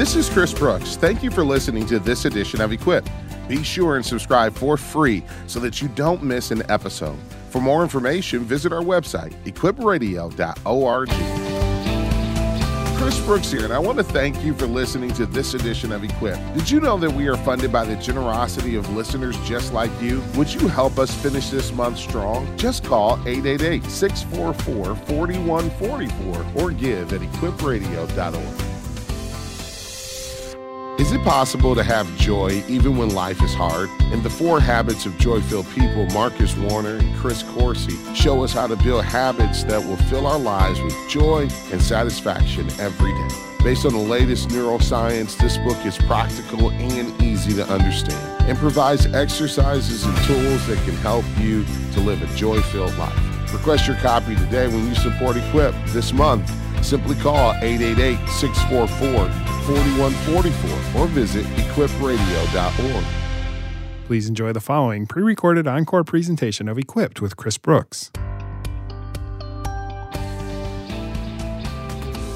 [0.00, 0.96] This is Chris Brooks.
[0.96, 3.06] Thank you for listening to this edition of Equip.
[3.48, 7.18] Be sure and subscribe for free so that you don't miss an episode.
[7.50, 11.08] For more information, visit our website, equipradio.org.
[12.98, 16.02] Chris Brooks here, and I want to thank you for listening to this edition of
[16.02, 16.38] Equip.
[16.54, 20.22] Did you know that we are funded by the generosity of listeners just like you?
[20.34, 22.56] Would you help us finish this month strong?
[22.56, 28.69] Just call 888 644 4144 or give at equipradio.org.
[31.00, 33.88] Is it possible to have joy even when life is hard?
[34.12, 38.52] In the Four Habits of Joy Filled People, Marcus Warner and Chris Coursey show us
[38.52, 43.28] how to build habits that will fill our lives with joy and satisfaction every day.
[43.64, 49.06] Based on the latest neuroscience, this book is practical and easy to understand and provides
[49.06, 51.64] exercises and tools that can help you
[51.94, 53.54] to live a joy filled life.
[53.54, 56.46] Request your copy today when you support Equip this month.
[56.84, 63.04] Simply call 888 644 4144 or visit equipradio.org.
[64.06, 68.10] Please enjoy the following pre recorded encore presentation of Equipped with Chris Brooks.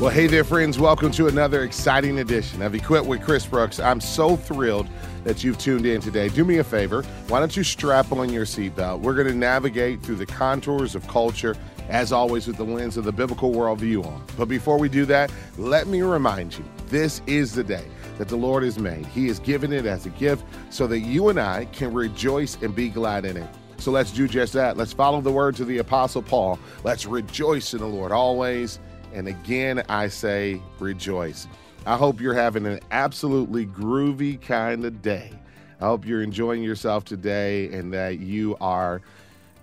[0.01, 0.79] Well, hey there, friends.
[0.79, 3.81] Welcome to another exciting edition of Equipped with Chris Brooks.
[3.81, 4.87] I'm so thrilled
[5.25, 6.29] that you've tuned in today.
[6.29, 7.03] Do me a favor.
[7.27, 9.01] Why don't you strap on your seatbelt?
[9.01, 11.57] We're going to navigate through the contours of culture,
[11.89, 14.25] as always, with the lens of the biblical worldview on.
[14.37, 17.87] But before we do that, let me remind you this is the day
[18.19, 19.07] that the Lord has made.
[19.07, 22.75] He has given it as a gift so that you and I can rejoice and
[22.75, 23.49] be glad in it.
[23.79, 24.77] So let's do just that.
[24.77, 26.59] Let's follow the words of the Apostle Paul.
[26.85, 28.79] Let's rejoice in the Lord always.
[29.13, 31.47] And again, I say rejoice.
[31.87, 35.33] I hope you're having an absolutely groovy kind of day.
[35.81, 39.03] I hope you're enjoying yourself today and that you are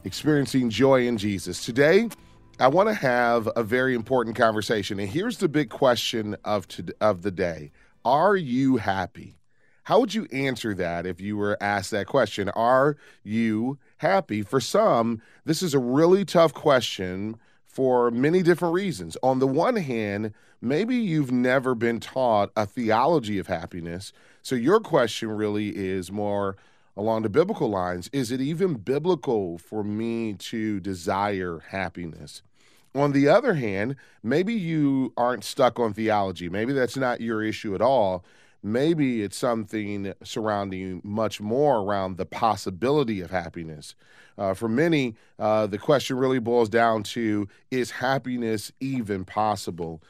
[0.04, 1.66] experiencing joy in Jesus.
[1.66, 2.10] Today,
[2.60, 5.00] I want to have a very important conversation.
[5.00, 7.72] And here's the big question of, to, of the day
[8.06, 9.36] Are you happy?
[9.84, 12.50] How would you answer that if you were asked that question?
[12.50, 14.44] Are you happy?
[14.44, 19.18] For some, this is a really tough question for many different reasons.
[19.24, 24.14] On the one hand, maybe you've never been taught a theology of happiness.
[24.44, 26.58] So your question really is more
[26.96, 32.42] along the biblical lines is it even biblical for me to desire happiness?
[32.94, 36.50] On the other hand, maybe you aren't stuck on theology.
[36.50, 38.26] Maybe that's not your issue at all.
[38.64, 43.96] Maybe it's something surrounding much more around the possibility of happiness.
[44.38, 50.02] Uh, for many, uh, the question really boils down to is happiness even possible?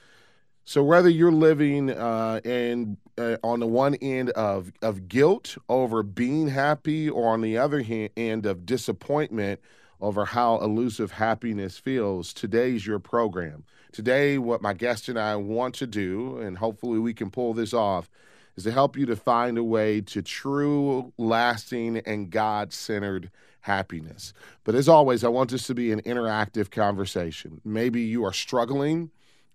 [0.64, 6.04] So whether you're living uh, in uh, on the one end of of guilt over
[6.04, 9.60] being happy, or on the other hand, end of disappointment
[10.00, 13.64] over how elusive happiness feels, today's your program.
[13.92, 17.74] Today, what my guest and I want to do, and hopefully we can pull this
[17.74, 18.10] off,
[18.56, 23.30] is to help you to find a way to true, lasting, and God centered
[23.62, 24.34] happiness.
[24.64, 27.62] But as always, I want this to be an interactive conversation.
[27.64, 29.12] Maybe you are struggling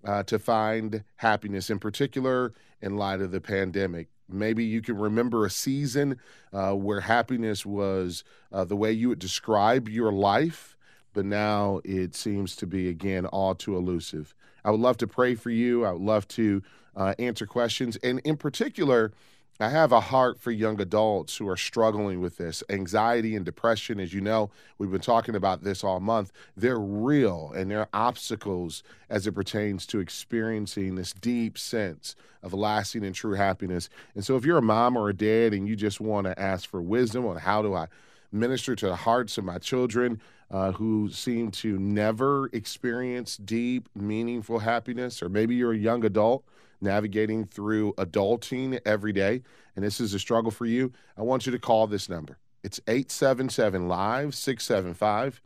[0.07, 4.09] uh, to find happiness, in particular in light of the pandemic.
[4.29, 6.19] Maybe you can remember a season
[6.53, 10.77] uh, where happiness was uh, the way you would describe your life,
[11.13, 14.35] but now it seems to be, again, all too elusive.
[14.65, 15.85] I would love to pray for you.
[15.85, 16.63] I would love to
[16.97, 17.97] uh, answer questions.
[18.03, 19.13] And in particular,
[19.59, 22.63] I have a heart for young adults who are struggling with this.
[22.69, 26.31] Anxiety and depression, as you know, we've been talking about this all month.
[26.57, 33.03] They're real and they're obstacles as it pertains to experiencing this deep sense of lasting
[33.03, 33.89] and true happiness.
[34.15, 36.69] And so, if you're a mom or a dad and you just want to ask
[36.69, 37.87] for wisdom on how do I
[38.31, 44.59] minister to the hearts of my children uh, who seem to never experience deep, meaningful
[44.59, 46.45] happiness, or maybe you're a young adult
[46.81, 49.43] navigating through adulting every day,
[49.75, 52.39] and this is a struggle for you, I want you to call this number.
[52.63, 55.41] It's 877 Live 675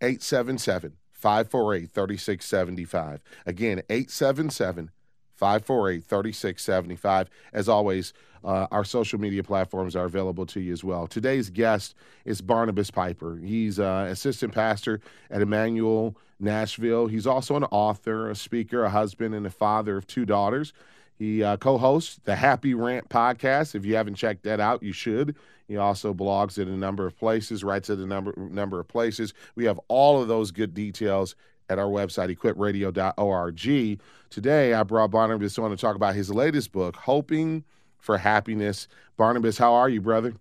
[0.00, 3.22] 877 548 3675.
[3.46, 4.90] Again, 877
[5.36, 7.30] 548 3675.
[7.52, 8.12] As always,
[8.44, 11.06] uh, our social media platforms are available to you as well.
[11.06, 11.94] Today's guest
[12.24, 13.36] is Barnabas Piper.
[13.36, 15.00] He's uh, assistant pastor
[15.30, 17.08] at Immanuel Nashville.
[17.08, 20.72] He's also an author, a speaker, a husband, and a father of two daughters.
[21.18, 23.74] He uh, co hosts the Happy Rant podcast.
[23.74, 25.34] If you haven't checked that out, you should.
[25.66, 29.34] He also blogs at a number of places, writes at a number, number of places.
[29.56, 31.34] We have all of those good details
[31.68, 34.00] at our website, equipradio.org.
[34.30, 37.64] Today, I brought Barnabas on to talk about his latest book, Hoping
[37.98, 38.88] for Happiness.
[39.16, 40.34] Barnabas, how are you, brother?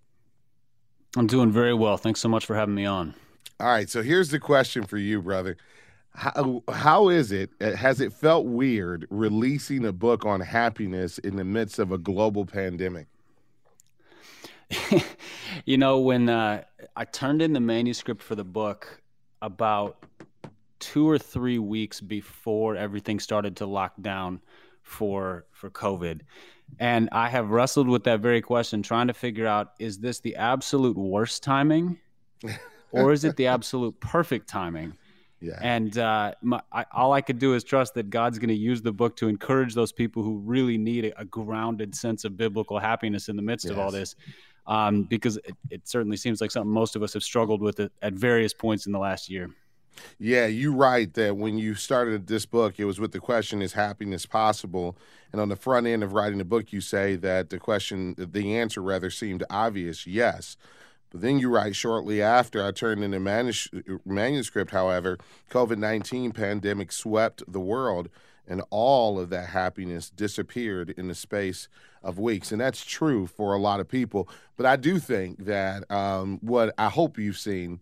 [1.18, 1.98] I'm doing very well.
[1.98, 3.14] Thanks so much for having me on.
[3.60, 5.56] All right, so here's the question for you, brother.
[6.14, 7.52] How, how is it?
[7.60, 12.46] Has it felt weird releasing a book on happiness in the midst of a global
[12.46, 13.08] pandemic?
[15.66, 16.64] you know, when uh,
[16.96, 19.02] I turned in the manuscript for the book
[19.42, 19.98] about
[20.86, 24.40] two or three weeks before everything started to lock down
[24.84, 26.22] for for COVID,
[26.80, 30.36] and I have wrestled with that very question, trying to figure out: is this the
[30.36, 31.98] absolute worst timing,
[32.92, 34.94] or is it the absolute perfect timing?
[35.42, 35.58] Yeah.
[35.60, 38.84] And uh, my, I, all I could do is trust that God's going to use
[38.84, 42.80] the book to encourage those people who really need a, a grounded sense of biblical
[42.80, 43.72] happiness in the midst yes.
[43.72, 44.16] of all this.
[44.68, 48.14] Um, because it, it, certainly seems like something most of us have struggled with at
[48.14, 49.52] various points in the last year.
[50.20, 53.74] Yeah, you write that when you started this book, it was with the question, is
[53.74, 54.98] happiness possible?
[55.32, 58.56] And on the front end of writing the book, you say that the question, the
[58.56, 60.58] answer rather seemed obvious, yes.
[61.12, 63.70] But then you write shortly after I turned in the manus-
[64.06, 65.18] manuscript, however,
[65.50, 68.10] COVID 19 pandemic swept the world
[68.48, 71.68] and all of that happiness disappeared in the space
[72.04, 72.52] of weeks.
[72.52, 74.30] And that's true for a lot of people.
[74.58, 77.80] But I do think that um, what I hope you've seen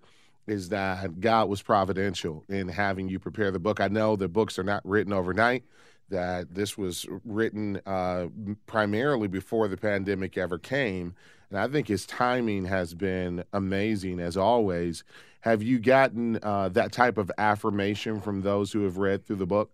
[0.48, 3.80] is that God was providential in having you prepare the book.
[3.80, 5.64] I know that books are not written overnight,
[6.10, 8.28] that this was written uh,
[8.66, 11.16] primarily before the pandemic ever came.
[11.50, 15.04] And I think his timing has been amazing as always.
[15.42, 19.46] Have you gotten uh, that type of affirmation from those who have read through the
[19.46, 19.72] book?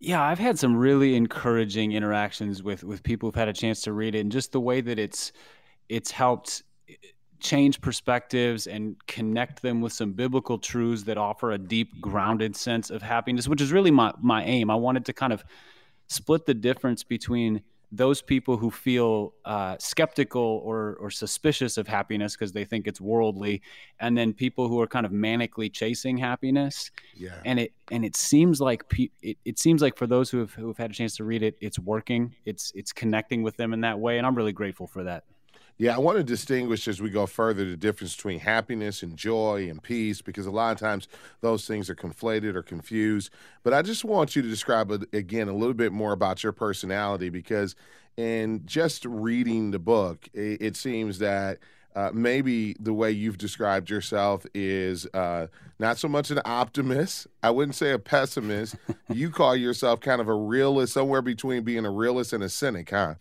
[0.00, 3.92] Yeah, I've had some really encouraging interactions with with people who've had a chance to
[3.92, 5.32] read it, and just the way that it's
[5.88, 6.62] it's helped
[7.40, 12.90] change perspectives and connect them with some biblical truths that offer a deep, grounded sense
[12.90, 14.70] of happiness, which is really my my aim.
[14.70, 15.44] I wanted to kind of
[16.06, 17.62] split the difference between
[17.96, 23.00] those people who feel uh, skeptical or, or suspicious of happiness because they think it's
[23.00, 23.62] worldly,
[24.00, 26.90] and then people who are kind of manically chasing happiness.
[27.14, 27.38] Yeah.
[27.44, 30.52] And it and it seems like pe- it, it seems like for those who have
[30.54, 32.34] who have had a chance to read it, it's working.
[32.44, 35.24] It's it's connecting with them in that way, and I'm really grateful for that.
[35.76, 39.66] Yeah, I want to distinguish as we go further the difference between happiness and joy
[39.68, 41.08] and peace because a lot of times
[41.40, 43.30] those things are conflated or confused.
[43.64, 47.28] But I just want you to describe again a little bit more about your personality
[47.28, 47.74] because
[48.16, 51.58] in just reading the book, it, seems that.
[51.96, 55.46] Uh, maybe the way you've described yourself is uh,
[55.78, 57.28] not so much an optimist.
[57.40, 58.74] I wouldn't say a pessimist.
[59.08, 62.90] you call yourself kind of a realist, somewhere between being a realist and a cynic,
[62.90, 63.14] huh?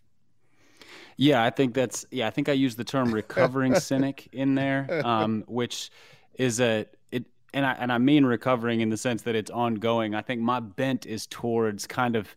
[1.17, 2.27] Yeah, I think that's yeah.
[2.27, 5.91] I think I use the term recovering cynic in there, um, which
[6.35, 10.15] is a it, and I and I mean recovering in the sense that it's ongoing.
[10.15, 12.35] I think my bent is towards kind of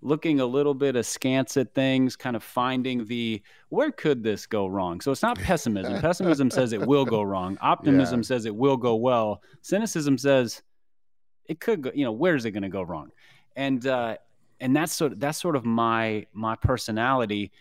[0.00, 4.66] looking a little bit askance at things, kind of finding the where could this go
[4.66, 5.00] wrong.
[5.00, 6.00] So it's not pessimism.
[6.00, 7.58] pessimism says it will go wrong.
[7.60, 8.24] Optimism yeah.
[8.24, 9.42] says it will go well.
[9.62, 10.62] Cynicism says
[11.46, 11.90] it could go.
[11.94, 13.10] You know, where's it going to go wrong?
[13.56, 14.16] And uh,
[14.60, 17.52] and that's sort of, that's sort of my my personality.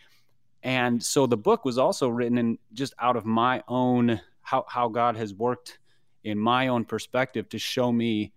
[0.67, 4.89] And so the book was also written in just out of my own how how
[4.89, 5.79] God has worked
[6.25, 8.33] in my own perspective to show me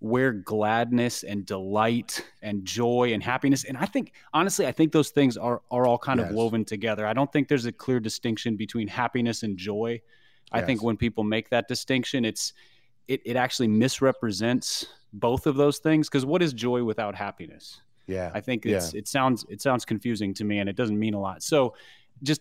[0.00, 5.10] where gladness and delight and joy and happiness and I think honestly I think those
[5.10, 6.30] things are are all kind yes.
[6.30, 7.06] of woven together.
[7.06, 10.00] I don't think there's a clear distinction between happiness and joy.
[10.50, 12.54] I think when people make that distinction it's
[13.06, 17.82] it, it actually misrepresents both of those things because what is joy without happiness?
[18.08, 18.30] Yeah.
[18.34, 18.98] I think it's yeah.
[18.98, 21.42] it sounds it sounds confusing to me and it doesn't mean a lot.
[21.42, 21.74] So
[22.22, 22.40] just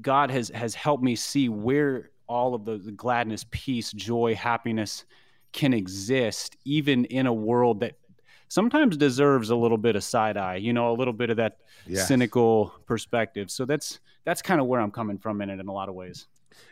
[0.00, 5.04] God has has helped me see where all of the, the gladness, peace, joy, happiness
[5.52, 7.98] can exist even in a world that
[8.48, 11.58] sometimes deserves a little bit of side eye, you know, a little bit of that
[11.86, 12.08] yes.
[12.08, 13.50] cynical perspective.
[13.50, 15.94] So that's that's kind of where I'm coming from in it in a lot of
[15.94, 16.26] ways.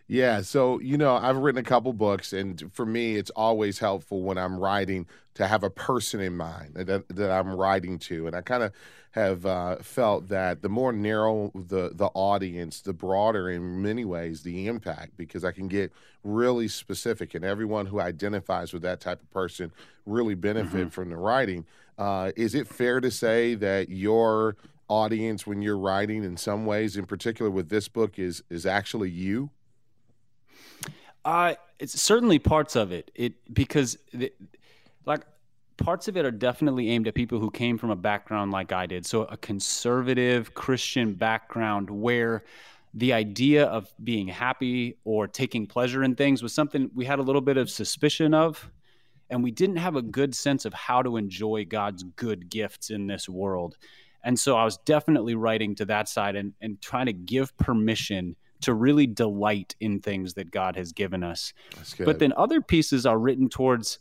[0.09, 4.23] Yeah, so you know, I've written a couple books, and for me, it's always helpful
[4.23, 8.35] when I'm writing to have a person in mind that, that I'm writing to, and
[8.35, 8.73] I kind of
[9.13, 14.43] have uh, felt that the more narrow the the audience, the broader, in many ways,
[14.43, 15.93] the impact, because I can get
[16.25, 19.73] really specific, and everyone who identifies with that type of person
[20.07, 20.89] really benefit mm-hmm.
[20.89, 21.67] from the writing.
[21.99, 24.57] Uh, is it fair to say that your
[24.89, 29.11] audience, when you're writing, in some ways, in particular with this book, is is actually
[29.11, 29.51] you?
[31.25, 33.11] Uh, it's certainly parts of it.
[33.15, 34.33] It because the,
[35.07, 35.23] like
[35.77, 38.87] parts of it are definitely aimed at people who came from a background like I
[38.87, 39.07] did.
[39.07, 42.45] So a conservative Christian background where
[42.93, 47.23] the idea of being happy or taking pleasure in things was something we had a
[47.23, 48.71] little bit of suspicion of
[49.31, 53.07] and we didn't have a good sense of how to enjoy God's good gifts in
[53.07, 53.77] this world.
[54.25, 58.37] And so I was definitely writing to that side and, and trying to give permission
[58.63, 61.53] to really delight in things that God has given us.
[62.07, 63.99] But then other pieces are written towards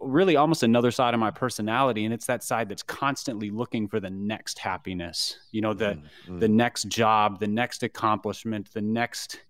[0.00, 4.00] really almost another side of my personality and it's that side that's constantly looking for
[4.00, 5.38] the next happiness.
[5.52, 6.38] You know the mm-hmm.
[6.38, 9.40] the next job the next accomplishment the next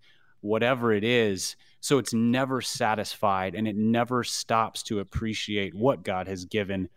[0.40, 1.56] whatever it is.
[1.80, 6.88] So it's never satisfied and it never stops to appreciate what god has given.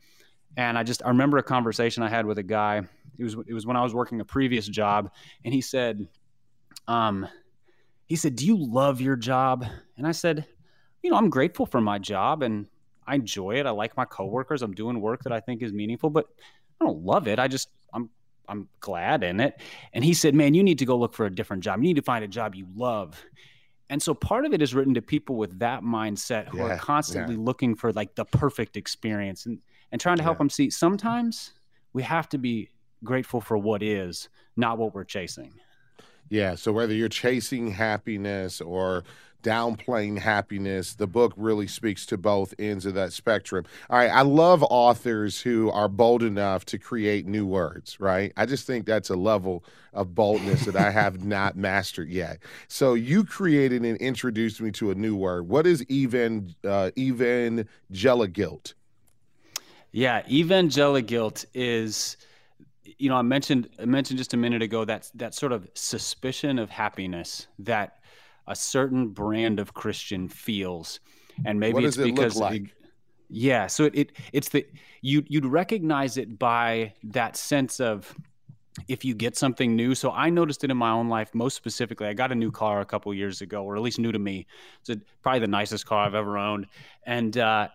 [0.57, 2.81] And i just i remember a conversation i had with a guy.
[3.17, 5.11] It was it was when i was working a previous job
[5.45, 6.07] and he said
[6.87, 7.27] um
[8.09, 9.65] he said do you love your job
[9.97, 10.45] and i said
[11.01, 12.67] you know i'm grateful for my job and
[13.09, 13.65] I enjoy it.
[13.65, 14.61] I like my coworkers.
[14.61, 16.27] I'm doing work that I think is meaningful, but
[16.79, 17.39] I don't love it.
[17.39, 18.09] I just I'm
[18.47, 19.59] I'm glad in it.
[19.93, 21.79] And he said, "Man, you need to go look for a different job.
[21.79, 23.19] You need to find a job you love."
[23.89, 26.77] And so part of it is written to people with that mindset who yeah, are
[26.77, 27.41] constantly yeah.
[27.41, 29.57] looking for like the perfect experience and
[29.91, 30.39] and trying to help yeah.
[30.39, 31.53] them see sometimes
[31.93, 32.69] we have to be
[33.03, 35.51] grateful for what is, not what we're chasing.
[36.29, 39.03] Yeah, so whether you're chasing happiness or
[39.43, 40.93] downplaying happiness.
[40.95, 43.65] The book really speaks to both ends of that spectrum.
[43.89, 48.33] All right, I love authors who are bold enough to create new words, right?
[48.35, 52.39] I just think that's a level of boldness that I have not mastered yet.
[52.67, 55.47] So you created and introduced me to a new word.
[55.47, 58.73] What is even uh, evangeliguilt?
[59.91, 62.17] Yeah, evangeliguilt is
[62.97, 66.59] you know, I mentioned I mentioned just a minute ago that that sort of suspicion
[66.59, 67.99] of happiness that
[68.47, 70.99] a certain brand of Christian feels,
[71.45, 72.61] and maybe it's it because like?
[72.61, 72.69] it,
[73.29, 73.67] yeah.
[73.67, 74.65] So it, it it's the
[75.01, 78.13] you you'd recognize it by that sense of
[78.87, 79.93] if you get something new.
[79.95, 82.07] So I noticed it in my own life, most specifically.
[82.07, 84.47] I got a new car a couple years ago, or at least new to me.
[84.87, 86.67] It's probably the nicest car I've ever owned.
[87.05, 87.69] And uh,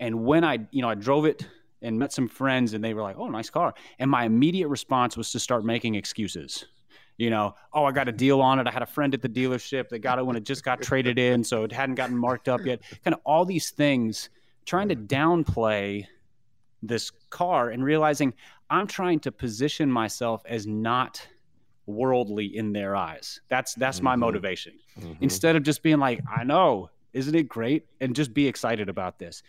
[0.00, 1.46] and when I you know I drove it
[1.82, 5.16] and met some friends, and they were like, "Oh, nice car," and my immediate response
[5.16, 6.66] was to start making excuses
[7.18, 8.66] you know, oh, I got a deal on it.
[8.66, 11.18] I had a friend at the dealership that got it when it just got traded
[11.18, 12.80] in, so it hadn't gotten marked up yet.
[13.04, 14.30] Kind of all these things,
[14.64, 16.06] trying to downplay
[16.82, 18.34] this car and realizing
[18.70, 21.24] I'm trying to position myself as not
[21.86, 23.40] worldly in their eyes.
[23.48, 24.04] That's that's mm-hmm.
[24.04, 24.74] my motivation.
[24.98, 25.22] Mm-hmm.
[25.22, 27.86] Instead of just being like, I know, isn't it great?
[28.00, 29.42] And just be excited about this.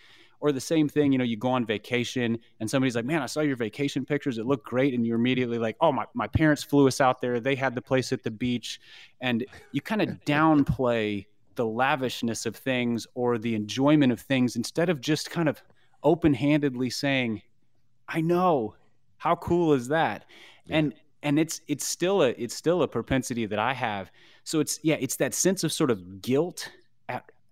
[0.43, 3.27] Or the same thing, you know, you go on vacation and somebody's like, man, I
[3.27, 4.37] saw your vacation pictures.
[4.37, 4.93] It looked great.
[4.93, 7.39] And you're immediately like, oh, my, my parents flew us out there.
[7.39, 8.81] They had the place at the beach.
[9.21, 14.89] And you kind of downplay the lavishness of things or the enjoyment of things instead
[14.89, 15.63] of just kind of
[16.03, 17.41] open handedly saying,
[18.09, 18.75] I know.
[19.15, 20.25] How cool is that?
[20.65, 20.75] Yeah.
[20.79, 24.11] And and it's it's still a it's still a propensity that I have.
[24.43, 26.69] So it's yeah, it's that sense of sort of guilt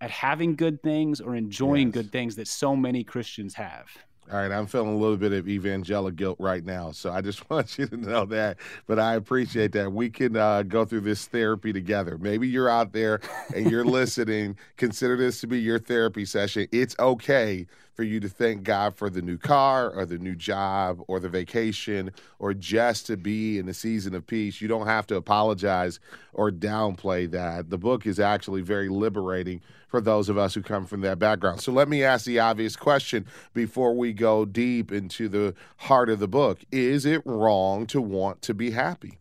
[0.02, 1.94] at having good things or enjoying yes.
[1.94, 3.86] good things that so many Christians have.
[4.30, 7.48] All right, I'm feeling a little bit of evangelical guilt right now, so I just
[7.50, 8.58] want you to know that.
[8.86, 9.92] But I appreciate that.
[9.92, 12.18] We can uh, go through this therapy together.
[12.18, 13.20] Maybe you're out there
[13.54, 14.56] and you're listening.
[14.76, 16.66] Consider this to be your therapy session.
[16.72, 21.02] It's okay for you to thank God for the new car or the new job
[21.08, 24.60] or the vacation or just to be in a season of peace.
[24.60, 26.00] You don't have to apologize
[26.32, 27.70] or downplay that.
[27.70, 31.60] The book is actually very liberating for those of us who come from that background.
[31.60, 36.18] So let me ask the obvious question before we go deep into the heart of
[36.18, 39.18] the book Is it wrong to want to be happy?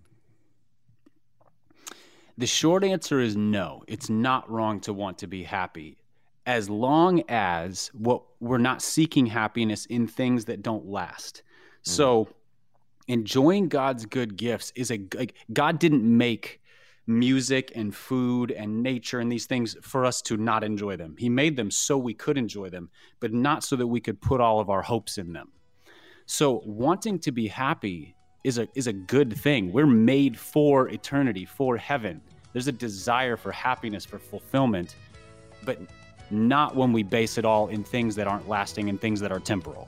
[2.37, 3.83] The short answer is no.
[3.87, 5.97] It's not wrong to want to be happy
[6.45, 11.43] as long as what we're not seeking happiness in things that don't last.
[11.85, 11.91] Mm.
[11.91, 12.27] So
[13.07, 16.61] enjoying God's good gifts is a like God didn't make
[17.07, 21.15] music and food and nature and these things for us to not enjoy them.
[21.17, 24.39] He made them so we could enjoy them, but not so that we could put
[24.39, 25.51] all of our hopes in them.
[26.25, 29.71] So wanting to be happy is a is a good thing.
[29.71, 32.21] We're made for eternity, for heaven.
[32.53, 34.95] There's a desire for happiness, for fulfillment,
[35.63, 35.79] but
[36.31, 39.39] not when we base it all in things that aren't lasting and things that are
[39.39, 39.87] temporal.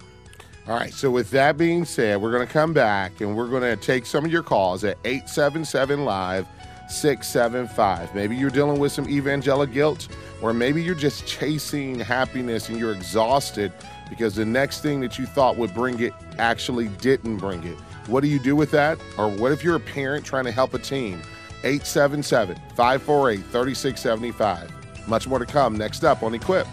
[0.67, 0.93] All right.
[0.93, 4.05] So, with that being said, we're going to come back and we're going to take
[4.05, 6.47] some of your calls at 877 Live
[6.87, 8.15] 675.
[8.15, 10.07] Maybe you're dealing with some evangelical guilt,
[10.41, 13.73] or maybe you're just chasing happiness and you're exhausted
[14.09, 17.77] because the next thing that you thought would bring it actually didn't bring it.
[18.07, 18.99] What do you do with that?
[19.17, 21.21] Or what if you're a parent trying to help a teen?
[21.63, 24.82] 877 548 3675.
[25.07, 26.67] Much more to come next up on Equip.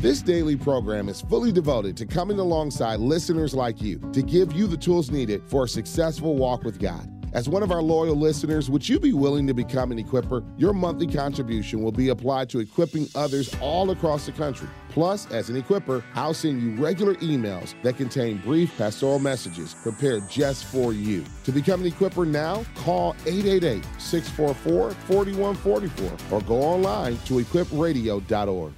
[0.00, 4.66] This daily program is fully devoted to coming alongside listeners like you to give you
[4.66, 7.08] the tools needed for a successful walk with God.
[7.32, 10.44] As one of our loyal listeners, would you be willing to become an equipper?
[10.56, 14.68] Your monthly contribution will be applied to equipping others all across the country.
[14.98, 20.28] Plus, as an equiper, I'll send you regular emails that contain brief pastoral messages prepared
[20.28, 21.24] just for you.
[21.44, 28.72] To become an equiper now, call 888 644 4144 or go online to equipradio.org.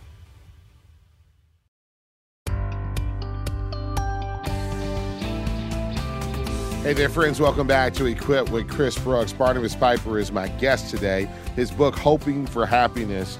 [6.82, 7.40] Hey there, friends.
[7.40, 9.32] Welcome back to Equip with Chris Brooks.
[9.32, 11.30] Barnabas Piper is my guest today.
[11.56, 13.38] His book, Hoping for Happiness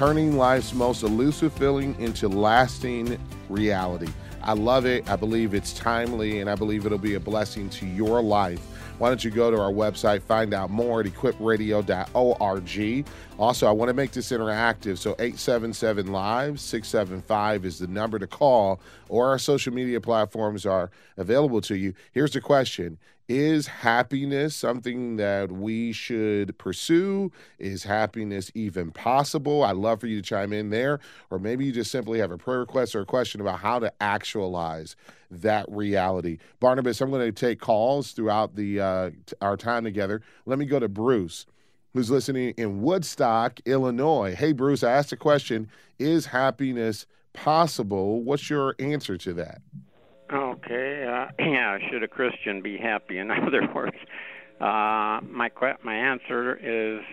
[0.00, 4.10] Turning Life's Most Elusive Feeling into Lasting Reality.
[4.42, 5.06] I love it.
[5.10, 8.66] I believe it's timely, and I believe it'll be a blessing to your life
[9.00, 13.06] why don't you go to our website, find out more at equipradio.org.
[13.38, 18.26] Also, I want to make this interactive, so 877 Live 675 is the number to
[18.26, 18.78] call,
[19.08, 21.94] or our social media platforms are available to you.
[22.12, 22.98] Here's the question
[23.30, 27.30] is happiness something that we should pursue?
[27.60, 29.62] Is happiness even possible?
[29.62, 30.98] I'd love for you to chime in there.
[31.30, 33.92] Or maybe you just simply have a prayer request or a question about how to
[34.00, 34.96] actualize
[35.30, 36.38] that reality.
[36.58, 39.10] Barnabas, I'm going to take calls throughout the uh,
[39.40, 40.22] our time together.
[40.44, 41.46] Let me go to Bruce,
[41.92, 44.34] who's listening in Woodstock, Illinois.
[44.34, 45.70] Hey, Bruce, I asked a question
[46.00, 48.24] Is happiness possible?
[48.24, 49.62] What's your answer to that?
[50.32, 53.18] Okay, uh, yeah, should a Christian be happy?
[53.18, 53.96] In other words,
[54.60, 55.50] uh, my
[55.82, 57.04] my answer is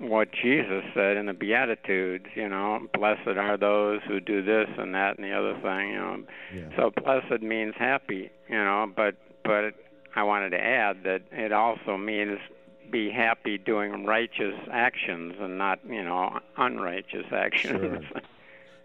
[0.00, 2.26] what Jesus said in the Beatitudes.
[2.34, 5.90] You know, blessed are those who do this and that and the other thing.
[5.90, 6.22] You know,
[6.54, 6.76] yeah.
[6.76, 8.30] so blessed means happy.
[8.48, 9.74] You know, but but
[10.14, 12.38] I wanted to add that it also means
[12.90, 18.04] be happy doing righteous actions and not you know unrighteous actions.
[18.12, 18.22] Sure.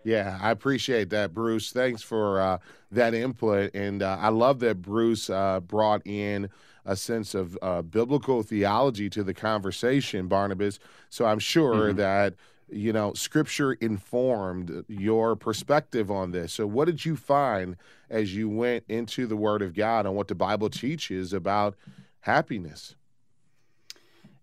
[0.03, 1.71] Yeah, I appreciate that, Bruce.
[1.71, 2.57] Thanks for uh,
[2.91, 3.73] that input.
[3.75, 6.49] And uh, I love that Bruce uh, brought in
[6.85, 10.79] a sense of uh, biblical theology to the conversation, Barnabas.
[11.09, 11.97] So I'm sure mm-hmm.
[11.97, 12.35] that,
[12.69, 16.53] you know, scripture informed your perspective on this.
[16.53, 17.75] So, what did you find
[18.09, 21.75] as you went into the Word of God on what the Bible teaches about
[22.21, 22.95] happiness?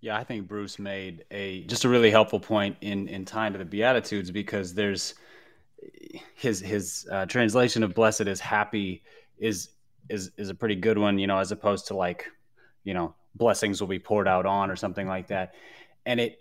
[0.00, 3.59] Yeah, I think Bruce made a just a really helpful point in in time to
[3.59, 5.15] the Beatitudes because there's
[6.35, 9.02] his his uh, translation of blessed is happy
[9.38, 9.70] is
[10.08, 12.30] is is a pretty good one, you know, as opposed to like,
[12.85, 15.54] you know, blessings will be poured out on or something like that.
[16.06, 16.38] And it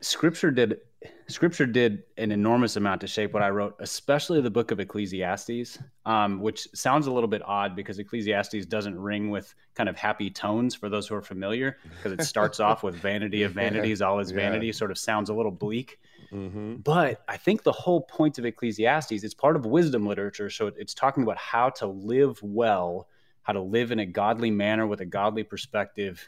[0.00, 0.80] scripture did
[1.28, 5.78] scripture did an enormous amount to shape what I wrote, especially the book of Ecclesiastes,
[6.04, 10.30] um, which sounds a little bit odd because Ecclesiastes doesn't ring with kind of happy
[10.30, 14.20] tones for those who are familiar, because it starts off with vanity of vanities, all
[14.20, 14.72] is vanity, yeah.
[14.72, 15.98] sort of sounds a little bleak.
[16.32, 16.76] Mm-hmm.
[16.76, 20.48] But I think the whole point of Ecclesiastes, it's part of wisdom literature.
[20.48, 23.08] So it's talking about how to live well,
[23.42, 26.26] how to live in a godly manner with a godly perspective.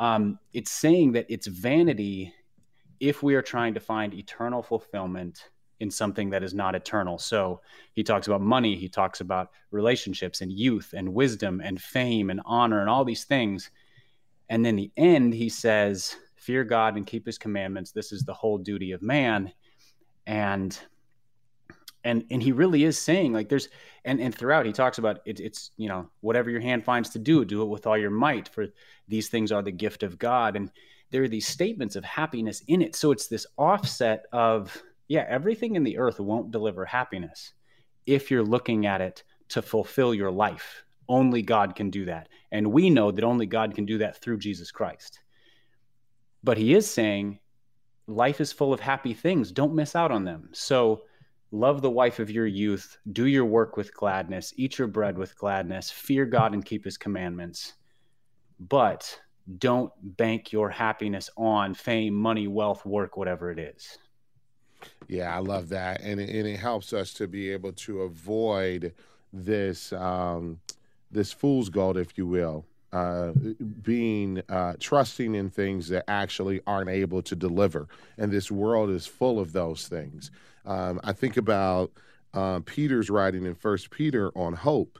[0.00, 2.34] Um, it's saying that it's vanity
[3.00, 7.18] if we are trying to find eternal fulfillment in something that is not eternal.
[7.18, 7.60] So
[7.92, 12.40] he talks about money, he talks about relationships and youth and wisdom and fame and
[12.44, 13.70] honor and all these things.
[14.48, 16.16] And then the end, he says,
[16.48, 17.90] fear God and keep his commandments.
[17.90, 19.52] This is the whole duty of man.
[20.26, 20.78] And
[22.04, 23.68] and and he really is saying like there's
[24.06, 27.18] and and throughout he talks about it, it's you know whatever your hand finds to
[27.18, 28.68] do do it with all your might for
[29.08, 30.56] these things are the gift of god.
[30.56, 30.70] And
[31.10, 32.96] there are these statements of happiness in it.
[32.96, 37.52] So it's this offset of yeah everything in the earth won't deliver happiness
[38.06, 40.82] if you're looking at it to fulfill your life.
[41.10, 42.30] Only god can do that.
[42.52, 45.20] And we know that only god can do that through jesus christ
[46.42, 47.38] but he is saying
[48.06, 49.52] life is full of happy things.
[49.52, 50.48] Don't miss out on them.
[50.52, 51.02] So
[51.50, 55.36] love the wife of your youth, do your work with gladness, eat your bread with
[55.36, 57.74] gladness, fear God and keep his commandments.
[58.60, 59.20] But
[59.58, 63.98] don't bank your happiness on fame, money, wealth, work, whatever it is.
[65.08, 68.94] Yeah, I love that, and it, and it helps us to be able to avoid
[69.32, 70.60] this um,
[71.10, 73.32] this fool's gold, if you will, uh,
[73.82, 77.88] being uh, trusting in things that actually aren't able to deliver.
[78.16, 80.30] And this world is full of those things.
[80.64, 81.92] Um, I think about
[82.32, 84.98] uh, Peter's writing in First Peter on hope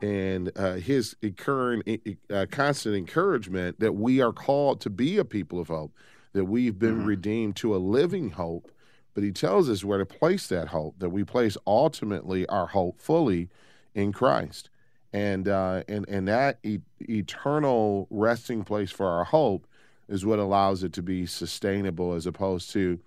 [0.00, 1.88] and uh, his current,
[2.30, 5.92] uh, constant encouragement that we are called to be a people of hope,
[6.32, 7.06] that we've been mm-hmm.
[7.06, 8.70] redeemed to a living hope.
[9.14, 13.00] But he tells us where to place that hope, that we place ultimately our hope
[13.00, 13.48] fully
[13.94, 14.68] in Christ
[15.14, 19.66] and uh, and and that e- eternal resting place for our hope
[20.08, 22.98] is what allows it to be sustainable, as opposed to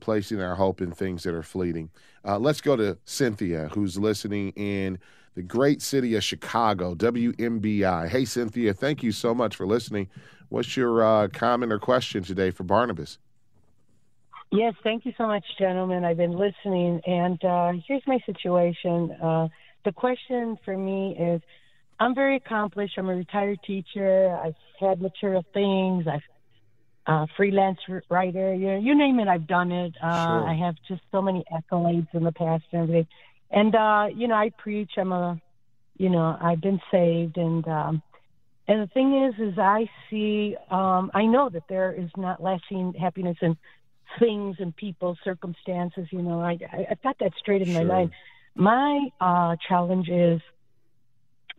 [0.00, 1.90] placing our hope in things that are fleeting.
[2.24, 4.98] Uh, let's go to Cynthia, who's listening in
[5.36, 8.08] the great city of Chicago, WMBI.
[8.08, 10.08] Hey, Cynthia, thank you so much for listening.
[10.48, 13.18] What's your uh, comment or question today for Barnabas?
[14.50, 16.04] Yes, thank you so much, gentlemen.
[16.04, 19.50] I've been listening, and uh, here's my situation.
[19.84, 21.42] The question for me is
[22.00, 22.94] I'm very accomplished.
[22.96, 24.36] I'm a retired teacher.
[24.42, 26.06] I've had material things.
[26.06, 26.22] I've
[27.06, 28.54] uh, freelance writer.
[28.54, 29.94] You, know, you name it, I've done it.
[30.02, 30.48] Uh, sure.
[30.48, 33.06] I have just so many accolades in the past and everything.
[33.50, 34.92] And uh, you know, I preach.
[34.96, 35.40] I'm a,
[35.96, 38.02] you know, I've been saved, and um,
[38.66, 42.94] and the thing is, is I see, um, I know that there is not lasting
[42.98, 43.56] happiness in
[44.18, 46.08] things and people, circumstances.
[46.10, 47.84] You know, I, I I've got that straight in sure.
[47.84, 48.10] my mind.
[48.54, 50.40] My uh, challenge is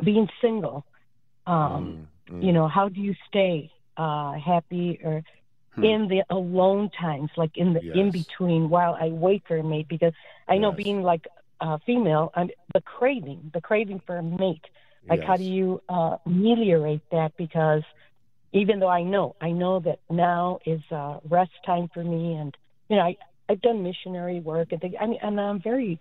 [0.04, 0.86] being single.
[1.46, 2.44] Um, mm, mm.
[2.44, 5.24] You know, how do you stay uh, happy or
[5.74, 5.84] hmm.
[5.84, 7.96] in the alone times, like in the yes.
[7.96, 9.88] in between while I wait for a mate?
[9.88, 10.14] Because
[10.48, 10.84] I know yes.
[10.84, 11.28] being like
[11.62, 14.66] a female, I'm, the craving, the craving for a mate.
[15.08, 15.28] Like, yes.
[15.28, 17.38] how do you uh, ameliorate that?
[17.38, 17.84] Because
[18.54, 22.56] even though I know, I know that now is uh, rest time for me, and
[22.90, 24.96] you know, I I've done missionary work and things.
[25.00, 26.00] I mean, and I'm very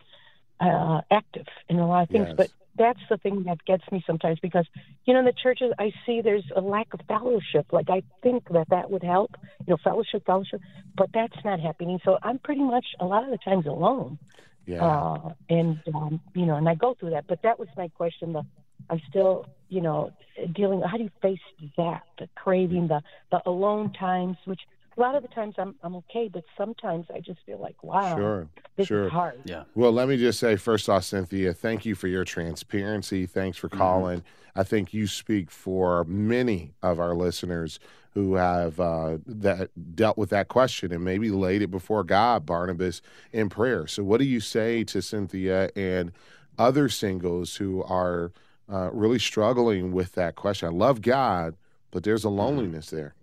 [0.71, 2.37] uh, active in a lot of things, yes.
[2.37, 4.67] but that's the thing that gets me sometimes because
[5.05, 7.67] you know in the churches I see there's a lack of fellowship.
[7.73, 10.61] Like I think that that would help, you know, fellowship, fellowship,
[10.97, 12.01] but that's not happening.
[12.05, 14.19] So I'm pretty much a lot of the times alone.
[14.67, 14.85] Yeah.
[14.85, 17.27] Uh, and um, you know, and I go through that.
[17.27, 18.33] But that was my question.
[18.33, 18.43] The
[18.91, 20.13] I'm still, you know,
[20.53, 20.81] dealing.
[20.81, 21.39] How do you face
[21.77, 22.03] that?
[22.19, 24.61] The craving, the the alone times, which
[24.97, 28.17] a lot of the times I'm I'm okay, but sometimes I just feel like, wow,
[28.17, 29.07] sure, this sure.
[29.07, 29.41] is hard.
[29.45, 29.65] Yeah.
[29.75, 33.27] Well, let me just say first off, Cynthia, thank you for your transparency.
[33.27, 33.79] Thanks for mm-hmm.
[33.79, 34.19] calling.
[34.21, 34.61] Mm-hmm.
[34.61, 37.81] I think you speak for many of our listeners
[38.15, 43.03] who have uh, that dealt with that question and maybe laid it before God, Barnabas,
[43.33, 43.89] in prayer.
[43.89, 46.13] So, what do you say to Cynthia and
[46.57, 48.31] other singles who are
[48.73, 50.69] uh, really struggling with that question?
[50.69, 51.57] I love God,
[51.91, 52.39] but there's a mm-hmm.
[52.39, 52.97] loneliness mm-hmm.
[52.97, 53.15] there.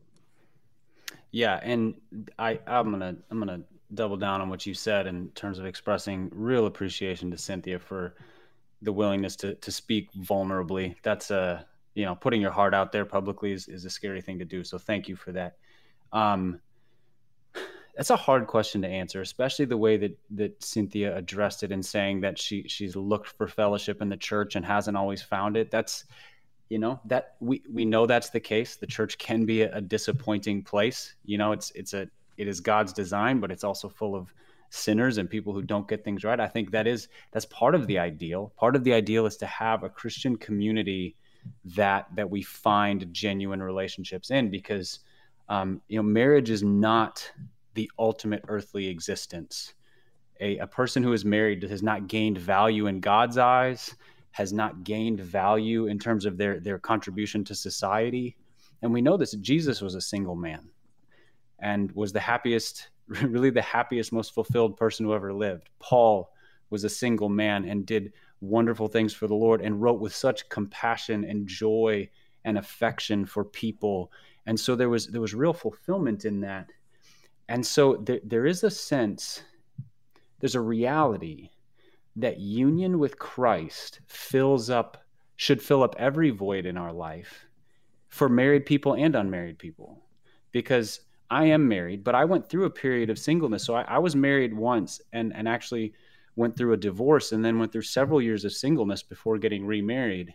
[1.32, 1.96] Yeah, and
[2.38, 3.62] I I'm gonna I'm gonna
[3.94, 8.16] double down on what you said in terms of expressing real appreciation to Cynthia for
[8.82, 10.96] the willingness to to speak vulnerably.
[11.04, 14.40] That's a you know putting your heart out there publicly is, is a scary thing
[14.40, 14.64] to do.
[14.64, 15.58] So thank you for that.
[16.12, 16.60] Um,
[17.96, 21.84] that's a hard question to answer, especially the way that that Cynthia addressed it in
[21.84, 25.72] saying that she she's looked for fellowship in the church and hasn't always found it.
[25.72, 26.06] That's
[26.72, 28.78] you know that we we know that's the case.
[28.78, 31.16] The church can be a, a, disappointing place.
[31.26, 32.08] You know it's it's a
[32.38, 34.34] it is god's design but it's also full of
[34.70, 36.40] sinners and people who don't get things right.
[36.40, 38.54] I think that is that's part of the ideal.
[38.56, 41.18] Part of the ideal is to have a christian community
[41.66, 45.00] that that we find genuine relationships in because
[45.50, 47.30] um, you know marriage is not
[47.74, 49.74] the ultimate earthly existence.
[50.40, 53.94] A, a person who is married has not gained value in god's eyes
[54.32, 58.36] has not gained value in terms of their their contribution to society.
[58.82, 60.70] And we know this Jesus was a single man
[61.60, 65.70] and was the happiest really the happiest most fulfilled person who ever lived.
[65.80, 66.32] Paul
[66.70, 70.48] was a single man and did wonderful things for the Lord and wrote with such
[70.50, 72.10] compassion and joy
[72.46, 74.12] and affection for people.
[74.46, 76.70] And so there was there was real fulfillment in that.
[77.50, 79.44] And so there, there is a sense,
[80.40, 81.50] there's a reality
[82.16, 84.98] that union with Christ fills up,
[85.36, 87.46] should fill up every void in our life
[88.10, 90.04] for married people and unmarried people.
[90.52, 93.64] Because I am married, but I went through a period of singleness.
[93.64, 95.94] So I, I was married once and, and actually
[96.36, 100.34] went through a divorce and then went through several years of singleness before getting remarried.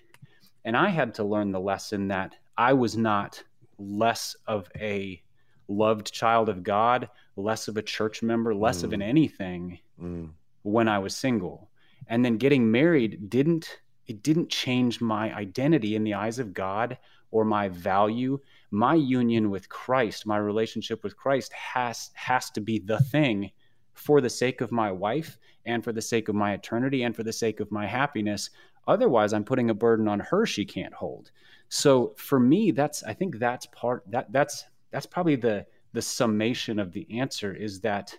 [0.65, 3.43] And I had to learn the lesson that I was not
[3.79, 5.23] less of a
[5.69, 8.85] loved child of God, less of a church member, less mm.
[8.85, 9.79] of an anything.
[10.01, 10.31] Mm
[10.67, 11.71] when I was single.
[12.09, 16.99] And then getting married didn't it didn't change my identity in the eyes of God
[17.33, 18.39] or my value.
[18.71, 23.51] My union with Christ, my relationship with Christ has has to be the thing
[23.95, 27.23] for the sake of my wife and for the sake of my eternity and for
[27.23, 28.51] the sake of my happiness.
[28.87, 31.31] Otherwise, I'm putting a burden on her she can't hold.
[31.69, 36.79] So for me, that's I think that's part that that's that's probably the the summation
[36.79, 38.17] of the answer is that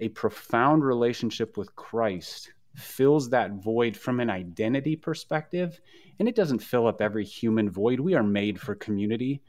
[0.00, 5.80] a profound relationship with Christ fills that void from an identity perspective
[6.18, 9.40] and it doesn't fill up every human void we are made for community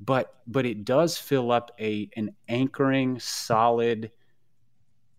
[0.00, 4.10] but but it does fill up a an anchoring solid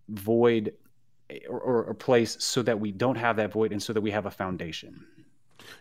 [0.10, 0.74] void
[1.50, 4.28] or, or, place so that we don't have that void and so that we have
[4.28, 5.04] a foundation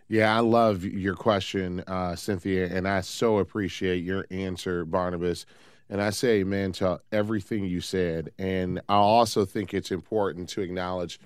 [0.09, 5.47] yeah, I love your question, uh, Cynthia, and I so appreciate your answer, Barnabas.
[5.91, 8.31] And I say amen to everything you said.
[8.39, 11.21] And I also think it's important to acknowledge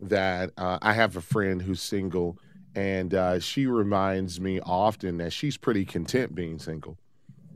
[0.00, 2.38] that uh, I have a friend who's single,
[2.74, 6.96] and uh, she reminds me often that she's pretty content being single.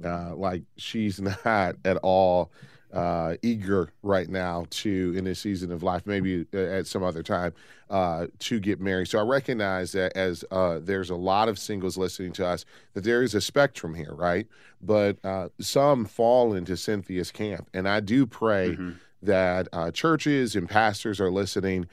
[0.05, 2.51] Uh, like she's not at all
[2.93, 7.23] uh, eager right now to, in this season of life, maybe uh, at some other
[7.23, 7.53] time,
[7.91, 9.09] uh, to get married.
[9.09, 13.05] So I recognize that as uh, there's a lot of singles listening to us, that
[13.05, 14.47] there is a spectrum here, right?
[14.83, 17.69] But uh, some fall into Cynthia's camp.
[17.73, 18.93] And I do pray mm-hmm.
[19.23, 21.87] that uh, churches and pastors are listening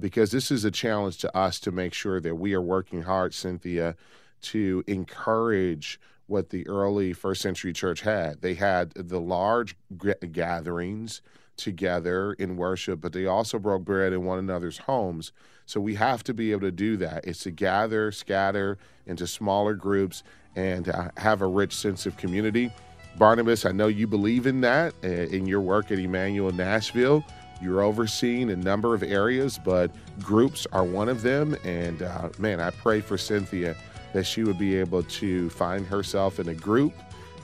[0.00, 3.32] because this is a challenge to us to make sure that we are working hard,
[3.32, 3.94] Cynthia,
[4.40, 8.40] to encourage what the early first century church had.
[8.42, 11.20] They had the large g- gatherings
[11.56, 15.32] together in worship, but they also broke bread in one another's homes.
[15.66, 17.26] So we have to be able to do that.
[17.26, 20.22] It's to gather, scatter into smaller groups,
[20.54, 22.70] and uh, have a rich sense of community.
[23.16, 27.24] Barnabas, I know you believe in that uh, in your work at Immanuel Nashville.
[27.60, 31.56] You're overseeing a number of areas, but groups are one of them.
[31.64, 33.76] And uh, man, I pray for Cynthia
[34.12, 36.92] that she would be able to find herself in a group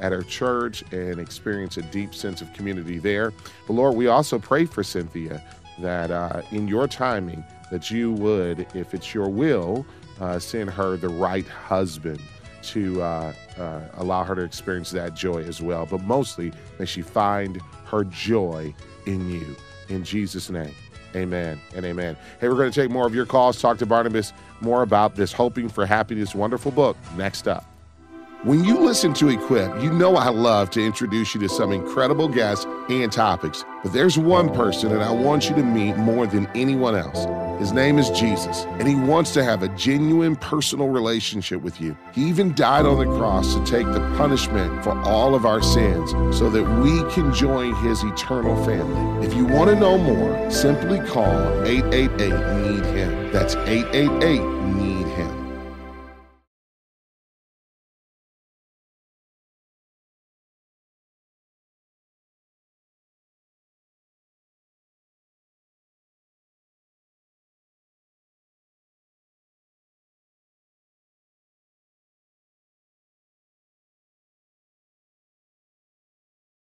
[0.00, 3.32] at her church and experience a deep sense of community there.
[3.66, 5.42] But Lord, we also pray for Cynthia
[5.78, 9.86] that uh, in your timing, that you would, if it's your will,
[10.20, 12.20] uh, send her the right husband
[12.62, 15.86] to uh, uh allow her to experience that joy as well.
[15.86, 18.74] But mostly, may she find her joy
[19.06, 19.54] in you.
[19.88, 20.74] In Jesus' name.
[21.14, 22.16] Amen and amen.
[22.40, 25.32] Hey, we're going to take more of your calls, talk to Barnabas more about this
[25.32, 27.73] Hoping for Happiness wonderful book next up.
[28.44, 32.28] When you listen to Equip, you know I love to introduce you to some incredible
[32.28, 33.64] guests and topics.
[33.82, 37.24] But there's one person that I want you to meet more than anyone else.
[37.58, 41.96] His name is Jesus, and he wants to have a genuine personal relationship with you.
[42.12, 46.10] He even died on the cross to take the punishment for all of our sins
[46.36, 49.26] so that we can join his eternal family.
[49.26, 52.28] If you want to know more, simply call 888
[52.60, 53.32] Need Him.
[53.32, 54.42] That's 888
[54.74, 54.93] Need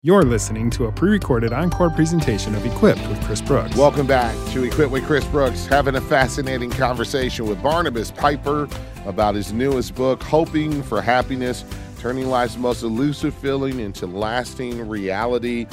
[0.06, 3.74] You're listening to a pre recorded encore presentation of Equipped with Chris Brooks.
[3.78, 8.68] Welcome back to Equipped with Chris Brooks, having a fascinating conversation with Barnabas Piper
[9.06, 11.64] about his newest book, Hoping for Happiness
[12.00, 15.68] Turning Life's Most Elusive Feeling into Lasting Reality.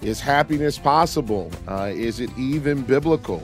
[0.00, 1.50] Is happiness possible?
[1.68, 3.42] Uh, is it even biblical?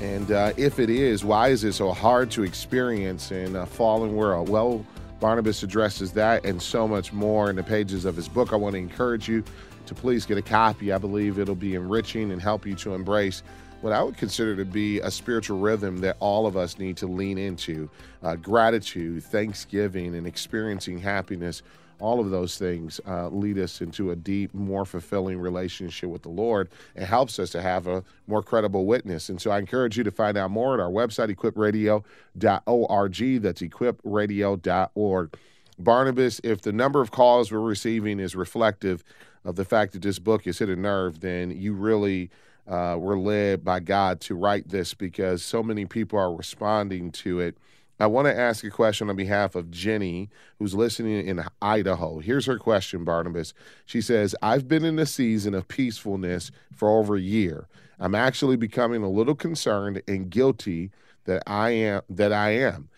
[0.00, 4.16] And uh, if it is, why is it so hard to experience in a fallen
[4.16, 4.48] world?
[4.48, 4.84] Well,
[5.20, 8.52] Barnabas addresses that and so much more in the pages of his book.
[8.52, 9.42] I want to encourage you
[9.88, 10.92] to please get a copy.
[10.92, 13.42] I believe it'll be enriching and help you to embrace
[13.80, 17.06] what I would consider to be a spiritual rhythm that all of us need to
[17.06, 17.88] lean into
[18.22, 21.62] uh, gratitude, thanksgiving, and experiencing happiness.
[22.00, 26.28] All of those things uh, lead us into a deep, more fulfilling relationship with the
[26.28, 26.68] Lord.
[26.94, 29.28] It helps us to have a more credible witness.
[29.28, 33.42] And so I encourage you to find out more at our website, equipradio.org.
[33.42, 35.36] That's equipradio.org.
[35.80, 39.04] Barnabas, if the number of calls we're receiving is reflective
[39.44, 42.30] of the fact that this book has hit a nerve, then you really
[42.66, 47.40] uh, were led by God to write this because so many people are responding to
[47.40, 47.56] it.
[48.00, 52.20] I want to ask a question on behalf of Jenny, who's listening in Idaho.
[52.20, 53.54] Here's her question, Barnabas.
[53.86, 57.66] She says, I've been in a season of peacefulness for over a year.
[57.98, 60.92] I'm actually becoming a little concerned and guilty
[61.24, 62.88] that I am that I am.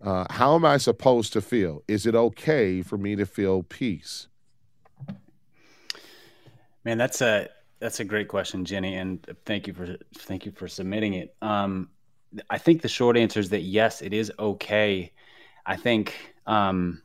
[0.00, 1.82] Uh, how am I supposed to feel?
[1.86, 4.28] Is it okay for me to feel peace?
[6.88, 10.66] Man, that's a that's a great question, Jenny, and thank you for thank you for
[10.66, 11.36] submitting it.
[11.42, 11.90] Um,
[12.48, 15.12] I think the short answer is that yes, it is okay.
[15.66, 16.14] I think
[16.46, 17.02] um,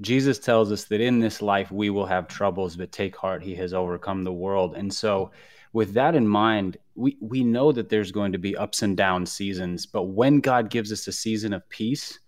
[0.00, 3.56] Jesus tells us that in this life we will have troubles, but take heart, He
[3.56, 4.76] has overcome the world.
[4.76, 5.32] And so,
[5.72, 9.26] with that in mind, we we know that there's going to be ups and down
[9.26, 12.20] seasons, but when God gives us a season of peace,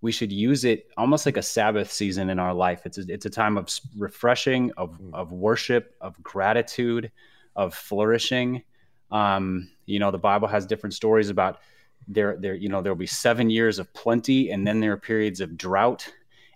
[0.00, 2.82] we should use it almost like a Sabbath season in our life.
[2.84, 5.14] It's a, it's a time of refreshing, of, mm.
[5.14, 7.10] of worship, of gratitude,
[7.56, 8.62] of flourishing.
[9.10, 11.58] Um, you know, the Bible has different stories about
[12.06, 15.40] there, there, you know, there'll be seven years of plenty and then there are periods
[15.40, 16.06] of drought.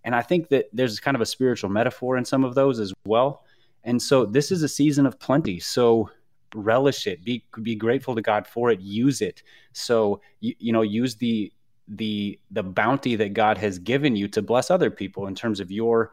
[0.05, 2.93] And I think that there's kind of a spiritual metaphor in some of those as
[3.07, 3.45] well.
[3.85, 5.59] And so this is a season of plenty.
[5.59, 6.11] So
[6.55, 9.43] relish it, be, be grateful to God for it, use it.
[9.73, 11.53] So, you, you know, use the,
[11.89, 15.71] the the bounty that God has given you to bless other people in terms of
[15.71, 16.13] your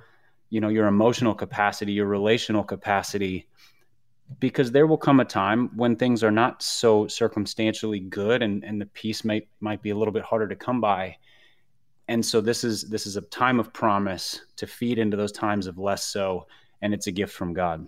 [0.49, 3.47] you know your emotional capacity your relational capacity
[4.39, 8.79] because there will come a time when things are not so circumstantially good and and
[8.79, 11.15] the peace might might be a little bit harder to come by
[12.07, 15.67] and so this is this is a time of promise to feed into those times
[15.67, 16.47] of less so
[16.81, 17.85] and it's a gift from God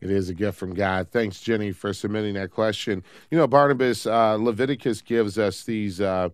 [0.00, 1.08] It is a gift from God.
[1.10, 3.02] Thanks, Jenny, for submitting that question.
[3.30, 6.28] You know, Barnabas, uh, Leviticus gives us these uh,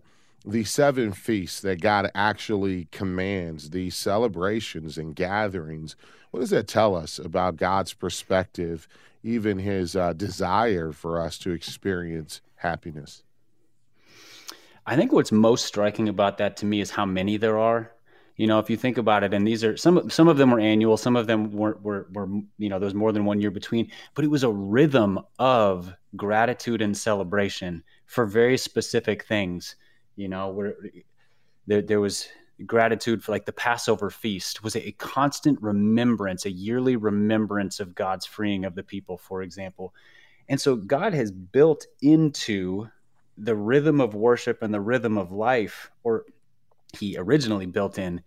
[0.45, 5.95] these seven feasts that God actually commands, these celebrations and gatherings.
[6.31, 8.87] What does that tell us about God's perspective,
[9.23, 13.23] even His uh, desire for us to experience happiness?
[14.85, 17.91] I think what's most striking about that to me is how many there are.
[18.35, 20.59] You know, if you think about it, and these are some some of them were
[20.59, 22.27] annual, some of them were were, were
[22.57, 26.81] you know, there's more than one year between, but it was a rhythm of gratitude
[26.81, 29.75] and celebration for very specific things.
[30.15, 30.75] You know, where
[31.67, 32.27] there there was
[32.65, 37.95] gratitude for like the Passover feast was a, a constant remembrance, a yearly remembrance of
[37.95, 39.93] God's freeing of the people, for example.
[40.47, 42.87] And so God has built into
[43.37, 46.25] the rhythm of worship and the rhythm of life, or
[46.97, 48.21] he originally built in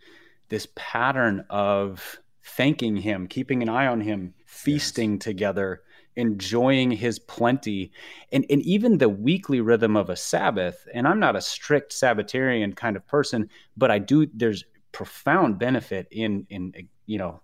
[0.49, 5.23] this pattern of thanking him, keeping an eye on him, feasting yes.
[5.23, 5.83] together,
[6.19, 7.93] enjoying his plenty,
[8.33, 10.87] and, and even the weekly rhythm of a Sabbath.
[10.93, 16.09] And I'm not a strict Sabbatarian kind of person, but I do, there's profound benefit
[16.11, 16.75] in, in,
[17.07, 17.41] you know,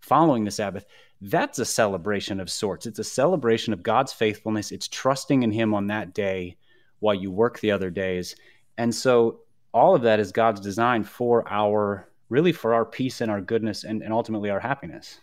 [0.00, 0.84] following the Sabbath.
[1.22, 2.86] That's a celebration of sorts.
[2.86, 4.70] It's a celebration of God's faithfulness.
[4.70, 6.56] It's trusting in him on that day
[7.00, 8.36] while you work the other days.
[8.76, 9.40] And so
[9.72, 13.84] all of that is God's design for our really for our peace and our goodness
[13.84, 15.18] and, and ultimately our happiness.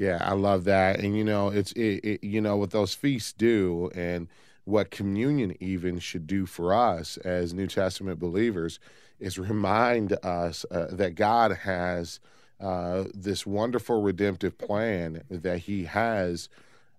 [0.00, 1.00] Yeah, I love that.
[1.00, 4.28] And you know, it's it, it, you know what those feasts do and
[4.64, 8.80] what communion even should do for us as New Testament believers
[9.18, 12.18] is remind us uh, that God has
[12.62, 16.48] uh, this wonderful redemptive plan that He has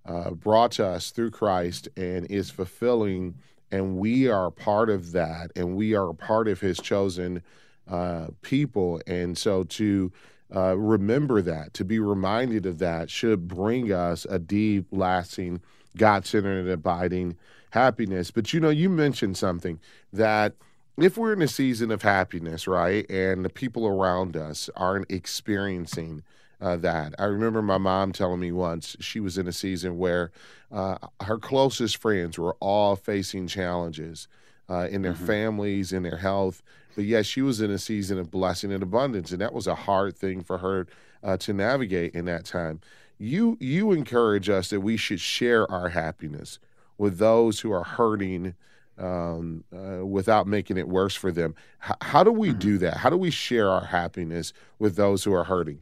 [0.05, 3.33] uh, brought to us through Christ and is fulfilling
[3.71, 7.41] and we are part of that and we are part of his chosen
[7.89, 10.11] uh, people and so to
[10.55, 15.61] uh, remember that to be reminded of that should bring us a deep lasting
[15.97, 17.37] god-centered and abiding
[17.71, 19.79] happiness but you know you mentioned something
[20.11, 20.53] that
[20.97, 26.23] if we're in a season of happiness right and the people around us aren't experiencing
[26.61, 27.15] uh, that.
[27.17, 30.31] I remember my mom telling me once she was in a season where
[30.71, 34.27] uh, her closest friends were all facing challenges
[34.71, 35.25] uh, in their mm-hmm.
[35.25, 36.63] families, in their health.
[36.95, 39.75] But yes, she was in a season of blessing and abundance, and that was a
[39.75, 40.87] hard thing for her
[41.23, 42.79] uh, to navigate in that time.
[43.17, 46.57] You you encourage us that we should share our happiness
[46.97, 48.55] with those who are hurting.
[48.97, 51.55] Um, uh, without making it worse for them.
[51.83, 52.59] H- how do we mm-hmm.
[52.59, 52.97] do that?
[52.97, 55.81] How do we share our happiness with those who are hurting?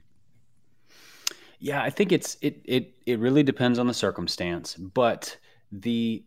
[1.58, 5.36] Yeah, I think it's it it it really depends on the circumstance, but
[5.72, 6.24] the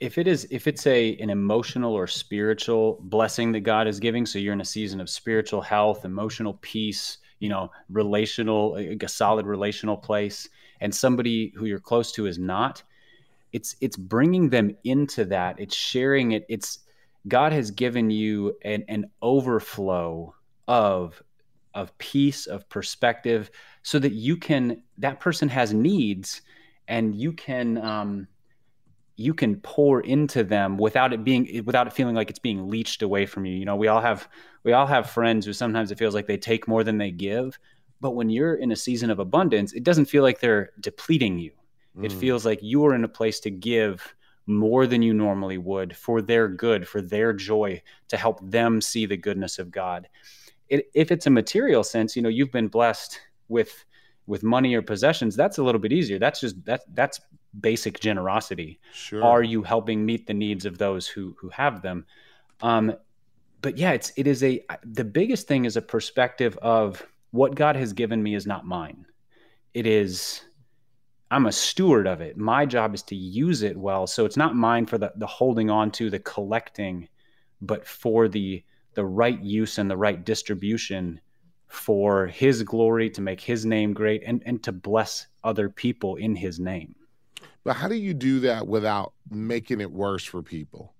[0.00, 4.24] if it is if it's a an emotional or spiritual blessing that God is giving,
[4.24, 9.46] so you're in a season of spiritual health, emotional peace, you know, relational a solid
[9.46, 10.48] relational place,
[10.80, 12.82] and somebody who you're close to is not,
[13.52, 15.60] it's it's bringing them into that.
[15.60, 16.46] It's sharing it.
[16.48, 16.78] It's
[17.28, 20.34] God has given you an, an overflow
[20.66, 21.22] of
[21.74, 23.50] of peace, of perspective,
[23.82, 26.40] so that you can that person has needs
[26.88, 28.26] and you can um,
[29.20, 33.02] you can pour into them without it being without it feeling like it's being leached
[33.02, 33.54] away from you.
[33.54, 34.26] You know, we all have
[34.64, 37.58] we all have friends who sometimes it feels like they take more than they give.
[38.00, 41.52] But when you're in a season of abundance, it doesn't feel like they're depleting you.
[41.98, 42.06] Mm.
[42.06, 44.14] It feels like you are in a place to give
[44.46, 49.04] more than you normally would for their good, for their joy, to help them see
[49.04, 50.08] the goodness of God.
[50.70, 53.84] It, if it's a material sense, you know, you've been blessed with
[54.26, 57.20] with money or possessions that's a little bit easier that's just that that's
[57.58, 58.80] basic generosity.
[58.92, 59.24] Sure.
[59.24, 62.06] are you helping meet the needs of those who who have them?
[62.60, 62.94] Um
[63.62, 67.76] but yeah it's it is a the biggest thing is a perspective of what god
[67.76, 69.06] has given me is not mine.
[69.74, 70.42] It is
[71.30, 72.36] i'm a steward of it.
[72.36, 74.06] My job is to use it well.
[74.06, 77.08] So it's not mine for the the holding on to the collecting
[77.62, 81.20] but for the the right use and the right distribution
[81.70, 86.34] for his glory, to make his name great, and, and to bless other people in
[86.34, 86.94] his name.
[87.64, 90.94] But how do you do that without making it worse for people?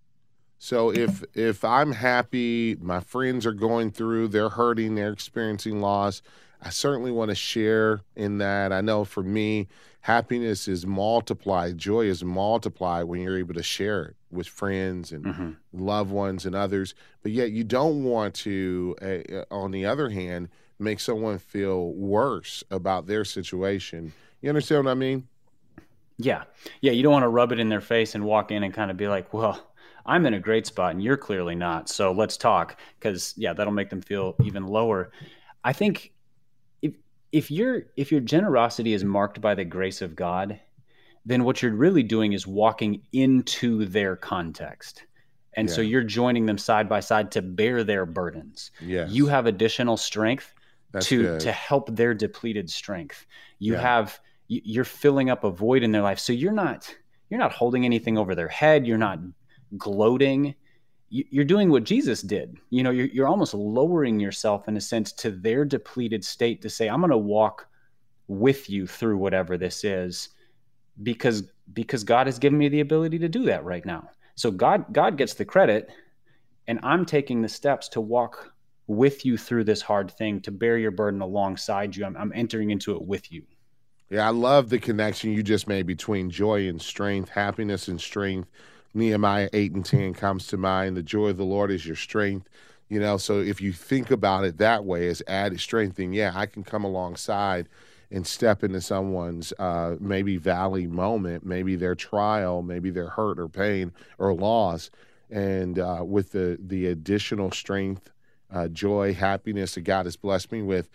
[0.59, 6.21] So if if I'm happy, my friends are going through, they're hurting, they're experiencing loss,
[6.63, 8.73] I certainly want to share in that.
[8.73, 9.69] I know for me,
[10.03, 15.25] happiness is multiplied, joy is multiplied when you're able to share it with friends and
[15.25, 15.51] mm-hmm.
[15.73, 16.95] loved ones and others.
[17.23, 22.63] But yet, you don't want to, uh, on the other hand, make someone feel worse
[22.71, 24.13] about their situation.
[24.43, 25.29] You understand what I mean?
[26.25, 26.45] Yeah.
[26.81, 26.93] Yeah.
[26.93, 28.97] You don't want to rub it in their face and walk in and kind of
[28.97, 29.73] be like, well,
[30.07, 31.89] I'm in a great spot and you're clearly not.
[31.89, 32.79] So let's talk.
[32.99, 35.13] Because, yeah, that'll make them feel even lower.
[35.65, 36.13] I think
[36.83, 36.95] if
[37.33, 40.59] if your if your generosity is marked by the grace of God,
[41.27, 45.05] then what you're really doing is walking into their context.
[45.55, 45.75] And yeah.
[45.75, 48.71] so you're joining them side by side to bear their burdens.
[48.81, 49.11] Yes.
[49.11, 50.55] You have additional strength
[50.93, 51.41] That's to good.
[51.41, 53.27] to help their depleted strength.
[53.59, 53.83] You yeah.
[53.83, 56.19] have you're filling up a void in their life.
[56.19, 56.93] So you're not
[57.29, 58.87] you're not holding anything over their head.
[58.87, 59.21] You're not
[59.79, 60.55] gloating.
[61.09, 62.57] You're doing what Jesus did.
[62.71, 66.71] You know, you're, you're almost lowering yourself in a sense to their depleted state to
[66.71, 67.67] say, I'm going to walk
[68.29, 70.29] with you through whatever this is
[71.03, 74.09] because because God has given me the ability to do that right now.
[74.35, 75.91] So God God gets the credit
[76.67, 78.53] and I'm taking the steps to walk
[78.89, 82.05] with you through this hard thing to bear your burden alongside you.
[82.05, 83.45] I'm, I'm entering into it with you.
[84.11, 88.51] Yeah, I love the connection you just made between joy and strength, happiness and strength.
[88.93, 90.97] Nehemiah 8 and 10 comes to mind.
[90.97, 92.49] The joy of the Lord is your strength.
[92.89, 96.33] You know, so if you think about it that way as added strength, then yeah,
[96.35, 97.69] I can come alongside
[98.11, 103.49] and step into someone's uh, maybe valley moment, maybe their trial, maybe their hurt or
[103.49, 104.91] pain or loss,
[105.31, 108.11] and uh, with the the additional strength,
[108.53, 110.89] uh, joy, happiness that God has blessed me with,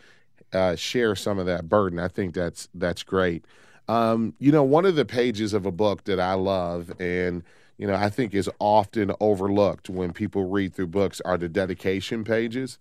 [0.55, 1.99] uh, share some of that burden.
[1.99, 3.45] I think that's that's great.
[3.87, 7.43] Um, you know, one of the pages of a book that I love and
[7.77, 12.23] you know, I think is often overlooked when people read through books are the dedication
[12.23, 12.79] pages.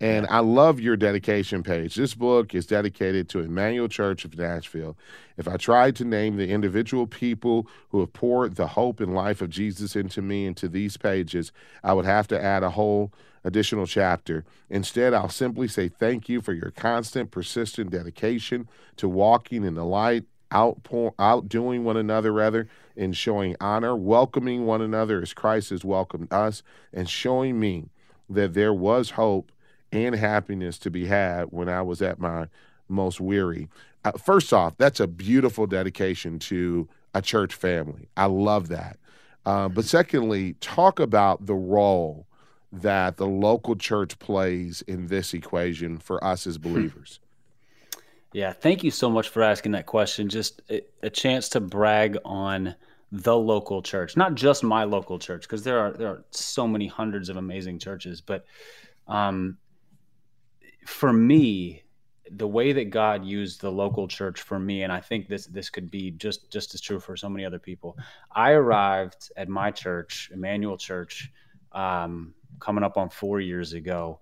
[0.00, 1.94] And I love your dedication page.
[1.94, 4.96] This book is dedicated to Immanuel Church of Nashville.
[5.36, 9.40] If I tried to name the individual people who have poured the hope and life
[9.40, 11.52] of Jesus into me into these pages,
[11.82, 13.12] I would have to add a whole
[13.44, 14.44] additional chapter.
[14.70, 19.84] Instead, I'll simply say thank you for your constant, persistent dedication to walking in the
[19.84, 25.84] light, outpour, outdoing one another, rather, in showing honor, welcoming one another as Christ has
[25.84, 27.90] welcomed us, and showing me
[28.28, 29.52] that there was hope
[29.92, 32.48] and happiness to be had when I was at my
[32.88, 33.68] most weary.
[34.04, 38.08] Uh, first off, that's a beautiful dedication to a church family.
[38.16, 38.98] I love that.
[39.46, 42.26] Uh, but secondly, talk about the role
[42.82, 46.62] that the local church plays in this equation for us as hmm.
[46.62, 47.20] believers.
[48.32, 50.28] Yeah, thank you so much for asking that question.
[50.28, 52.74] Just a, a chance to brag on
[53.12, 56.88] the local church, not just my local church, because there are there are so many
[56.88, 58.44] hundreds of amazing churches, but
[59.06, 59.56] um,
[60.84, 61.84] for me,
[62.30, 65.70] the way that God used the local church for me, and I think this this
[65.70, 67.96] could be just just as true for so many other people.
[68.32, 71.30] I arrived at my church, Immanuel Church,
[71.70, 74.20] um, coming up on four years ago,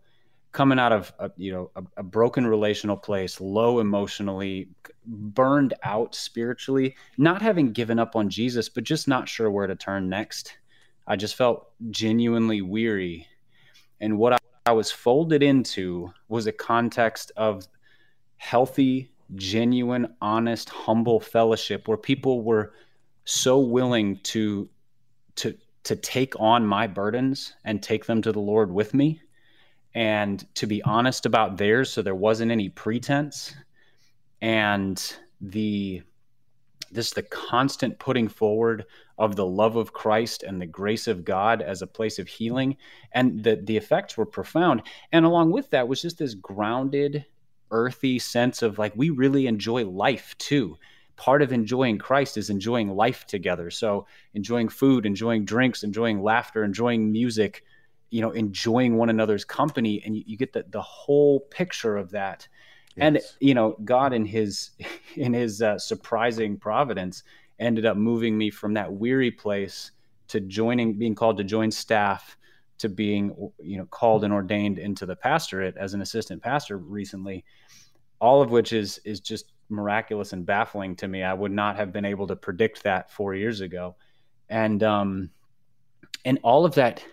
[0.52, 4.68] coming out of a, you know a, a broken relational place, low emotionally,
[5.06, 9.76] burned out spiritually, not having given up on Jesus, but just not sure where to
[9.76, 10.56] turn next.
[11.06, 13.26] I just felt genuinely weary,
[14.00, 17.66] and what I I was folded into was a context of
[18.36, 22.72] healthy, genuine, honest, humble fellowship where people were
[23.24, 24.68] so willing to
[25.36, 29.20] to to take on my burdens and take them to the Lord with me
[29.94, 33.54] and to be honest about theirs so there wasn't any pretense
[34.40, 36.02] and the
[36.92, 38.84] this the constant putting forward
[39.18, 42.76] of the love of Christ and the grace of God as a place of healing.
[43.12, 44.82] And the, the effects were profound.
[45.10, 47.24] And along with that was just this grounded,
[47.70, 50.76] earthy sense of like, we really enjoy life too.
[51.16, 53.70] Part of enjoying Christ is enjoying life together.
[53.70, 57.64] So, enjoying food, enjoying drinks, enjoying laughter, enjoying music,
[58.10, 60.02] you know, enjoying one another's company.
[60.04, 62.48] And you, you get the, the whole picture of that.
[62.96, 63.04] Yes.
[63.04, 64.70] And, you know, God in his,
[65.16, 67.22] in his uh, surprising providence,
[67.58, 69.92] ended up moving me from that weary place
[70.28, 72.36] to joining, being called to join staff,
[72.78, 77.44] to being you know called and ordained into the pastorate as an assistant pastor recently.
[78.20, 81.22] All of which is is just miraculous and baffling to me.
[81.22, 83.96] I would not have been able to predict that four years ago,
[84.48, 85.30] and um,
[86.24, 87.04] and all of that,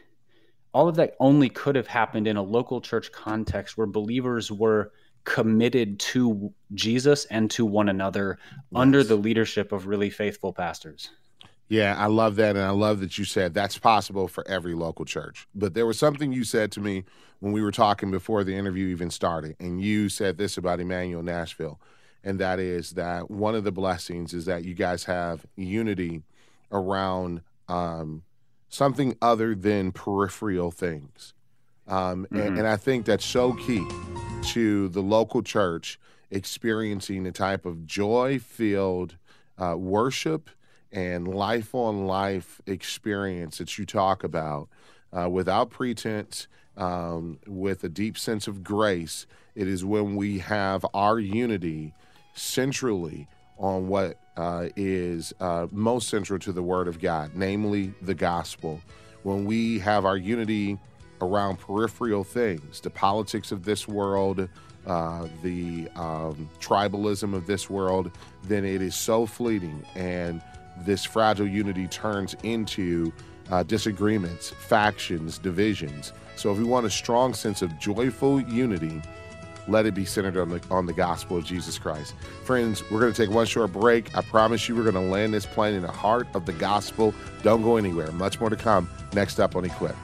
[0.73, 4.91] all of that only could have happened in a local church context where believers were
[5.23, 8.59] committed to Jesus and to one another yes.
[8.73, 11.11] under the leadership of really faithful pastors.
[11.67, 12.55] Yeah, I love that.
[12.55, 15.47] And I love that you said that's possible for every local church.
[15.53, 17.03] But there was something you said to me
[17.39, 19.55] when we were talking before the interview even started.
[19.59, 21.79] And you said this about Immanuel Nashville.
[22.23, 26.21] And that is that one of the blessings is that you guys have unity
[26.71, 28.23] around um,
[28.67, 31.33] something other than peripheral things.
[31.87, 32.39] Um, mm-hmm.
[32.39, 33.85] and, and I think that's so key
[34.51, 35.99] to the local church
[36.31, 39.15] experiencing the type of joy filled
[39.57, 40.49] uh, worship
[40.91, 44.69] and life on life experience that you talk about
[45.11, 46.47] uh, without pretense,
[46.77, 49.25] um, with a deep sense of grace.
[49.55, 51.93] It is when we have our unity
[52.39, 53.27] centrally
[53.57, 58.81] on what uh, is uh, most central to the Word of God, namely the gospel.
[59.23, 60.77] When we have our unity
[61.21, 64.47] around peripheral things, the politics of this world,
[64.87, 68.11] uh, the um, tribalism of this world,
[68.43, 69.83] then it is so fleeting.
[69.95, 70.41] And
[70.85, 73.11] this fragile unity turns into
[73.51, 76.13] uh, disagreements, factions, divisions.
[76.37, 79.01] So if we want a strong sense of joyful unity,
[79.69, 82.13] let it be centered on the on the gospel of Jesus Christ.
[82.43, 84.15] Friends, we're going to take one short break.
[84.17, 87.13] I promise you we're going to land this plane in the heart of the gospel.
[87.43, 88.11] Don't go anywhere.
[88.11, 89.95] Much more to come next up on Equip.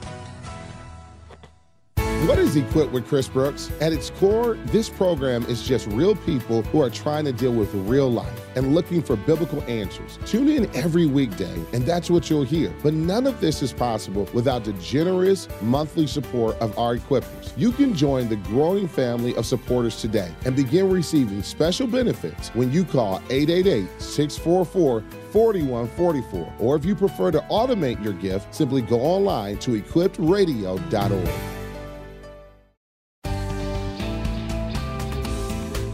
[2.24, 3.70] What is Equipped with Chris Brooks?
[3.80, 7.72] At its core, this program is just real people who are trying to deal with
[7.72, 10.18] real life and looking for biblical answers.
[10.26, 12.74] Tune in every weekday, and that's what you'll hear.
[12.82, 17.52] But none of this is possible without the generous monthly support of our equippers.
[17.56, 22.72] You can join the growing family of supporters today and begin receiving special benefits when
[22.72, 26.54] you call 888 644 4144.
[26.58, 31.55] Or if you prefer to automate your gift, simply go online to equippedradio.org.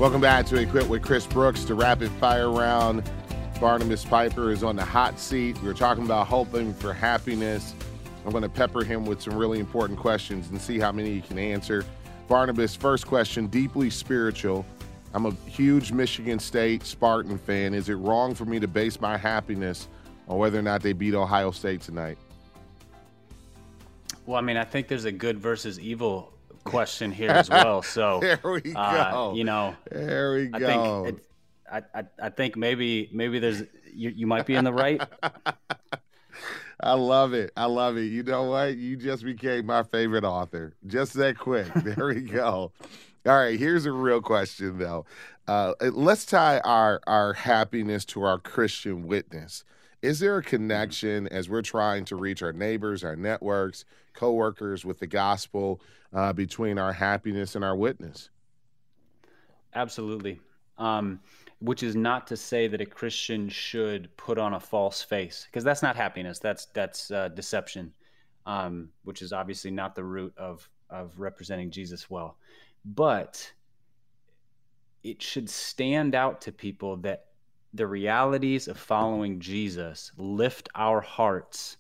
[0.03, 3.09] Welcome back to Equip with Chris Brooks, the rapid fire round.
[3.61, 5.63] Barnabas Piper is on the hot seat.
[5.63, 7.73] We are talking about hoping for happiness.
[8.25, 11.21] I'm going to pepper him with some really important questions and see how many he
[11.21, 11.85] can answer.
[12.27, 14.67] Barnabas, first question, deeply spiritual.
[15.15, 17.73] I'm a huge Michigan State Spartan fan.
[17.73, 19.87] Is it wrong for me to base my happiness
[20.27, 22.19] on whether or not they beat Ohio State tonight?
[24.27, 26.33] Well, I mean, I think there's a good versus evil
[26.65, 27.83] question here as well.
[27.93, 29.35] So there we uh, go.
[29.35, 31.05] you know, there we I go.
[31.05, 31.25] think it,
[31.71, 35.03] I, I I think maybe maybe there's you you might be in the right.
[36.81, 37.53] I love it.
[37.57, 38.07] I love it.
[38.07, 38.77] You know what?
[38.77, 40.75] You just became my favorite author.
[40.87, 41.69] Just that quick.
[41.85, 42.73] There we go.
[43.25, 43.59] All right.
[43.59, 45.05] Here's a real question, though.
[45.47, 49.65] Uh, let's tie our our happiness to our Christian witness.
[50.01, 53.85] Is there a connection as we're trying to reach our neighbors, our networks,
[54.15, 55.81] coworkers with the gospel
[56.13, 58.31] uh, between our happiness and our witness?
[59.75, 60.41] Absolutely.
[60.79, 61.21] Um,
[61.61, 65.65] which is not to say that a Christian should put on a false face, because
[65.65, 66.39] that's not happiness.
[66.39, 67.93] That's that's uh, deception,
[68.47, 72.37] um, which is obviously not the root of of representing Jesus well.
[72.85, 73.53] But
[75.05, 77.27] it should stand out to people that
[77.75, 81.77] the realities of following Jesus lift our hearts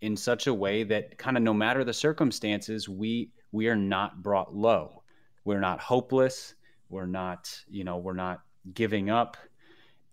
[0.00, 4.22] in such a way that kind of no matter the circumstances, we we are not
[4.22, 5.02] brought low.
[5.44, 6.54] We're not hopeless.
[6.88, 8.42] We're not, you know, we're not
[8.74, 9.36] giving up.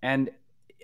[0.02, 0.30] And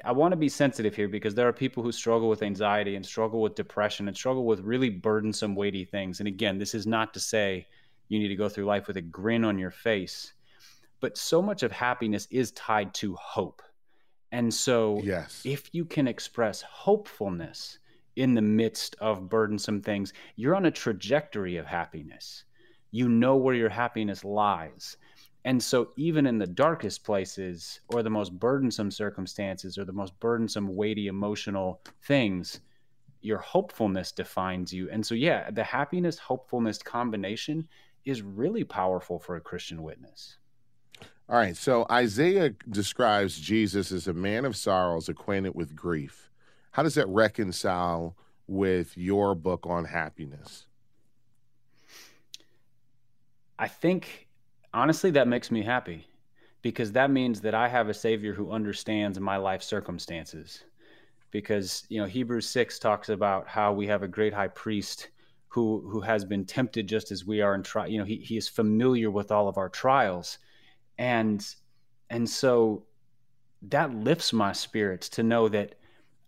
[0.03, 3.05] I want to be sensitive here because there are people who struggle with anxiety and
[3.05, 6.19] struggle with depression and struggle with really burdensome, weighty things.
[6.19, 7.67] And again, this is not to say
[8.07, 10.33] you need to go through life with a grin on your face,
[10.99, 13.61] but so much of happiness is tied to hope.
[14.31, 15.41] And so, yes.
[15.45, 17.79] if you can express hopefulness
[18.15, 22.43] in the midst of burdensome things, you're on a trajectory of happiness.
[22.91, 24.97] You know where your happiness lies.
[25.43, 30.19] And so, even in the darkest places or the most burdensome circumstances or the most
[30.19, 32.59] burdensome, weighty emotional things,
[33.21, 34.89] your hopefulness defines you.
[34.91, 37.67] And so, yeah, the happiness hopefulness combination
[38.05, 40.37] is really powerful for a Christian witness.
[41.27, 41.55] All right.
[41.55, 46.30] So, Isaiah describes Jesus as a man of sorrows, acquainted with grief.
[46.71, 48.15] How does that reconcile
[48.47, 50.65] with your book on happiness?
[53.59, 54.27] I think
[54.73, 56.07] honestly, that makes me happy
[56.61, 60.63] because that means that I have a Savior who understands my life circumstances.
[61.29, 65.09] Because you know Hebrews six talks about how we have a great high priest
[65.47, 67.85] who who has been tempted just as we are and try.
[67.85, 70.39] You know he he is familiar with all of our trials,
[70.97, 71.45] and
[72.09, 72.83] and so
[73.61, 75.75] that lifts my spirits to know that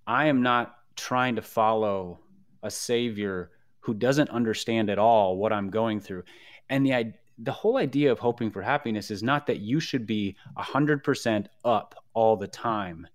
[0.05, 2.19] I am not trying to follow
[2.61, 6.23] a Savior who doesn't understand at all what I'm going through,
[6.69, 10.35] and the the whole idea of hoping for happiness is not that you should be
[10.57, 13.07] 100% up all the time,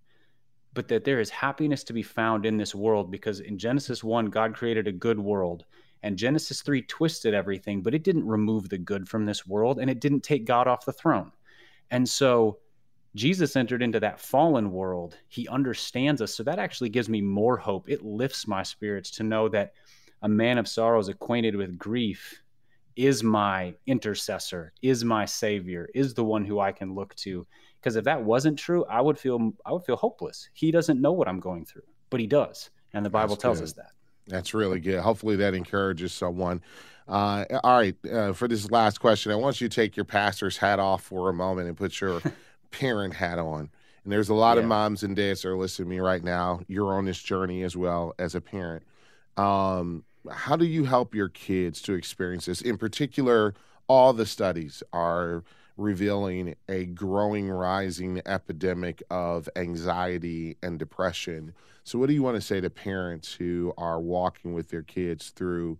[0.74, 4.26] but that there is happiness to be found in this world because in Genesis 1,
[4.26, 5.64] God created a good world.
[6.02, 9.90] And Genesis 3 twisted everything, but it didn't remove the good from this world and
[9.90, 11.32] it didn't take God off the throne.
[11.90, 12.58] And so
[13.18, 15.16] Jesus entered into that fallen world.
[15.28, 16.34] He understands us.
[16.34, 17.90] So that actually gives me more hope.
[17.90, 19.72] It lifts my spirits to know that
[20.22, 22.40] a man of sorrows acquainted with grief
[22.96, 27.46] is my intercessor, is my savior, is the one who I can look to.
[27.80, 30.48] Because if that wasn't true, I would feel I would feel hopeless.
[30.52, 33.58] He doesn't know what I'm going through, but he does, and the Bible That's tells
[33.58, 33.64] good.
[33.64, 33.90] us that.
[34.26, 35.00] That's really good.
[35.00, 36.60] Hopefully that encourages someone.
[37.06, 40.56] Uh, all right, uh, for this last question, I want you to take your pastor's
[40.56, 42.20] hat off for a moment and put your
[42.70, 43.70] parent hat on.
[44.04, 44.62] And there's a lot yeah.
[44.62, 46.60] of moms and dads that are listening to me right now.
[46.66, 48.84] You're on this journey as well as a parent.
[49.36, 52.60] Um, how do you help your kids to experience this?
[52.60, 53.54] In particular,
[53.86, 55.44] all the studies are
[55.76, 61.54] revealing a growing, rising epidemic of anxiety and depression.
[61.84, 65.30] So, what do you want to say to parents who are walking with their kids
[65.30, 65.78] through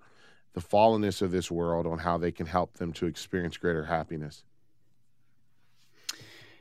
[0.55, 4.45] the fallenness of this world on how they can help them to experience greater happiness?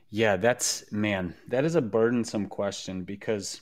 [0.10, 3.62] Yeah, that's man, that is a burdensome question because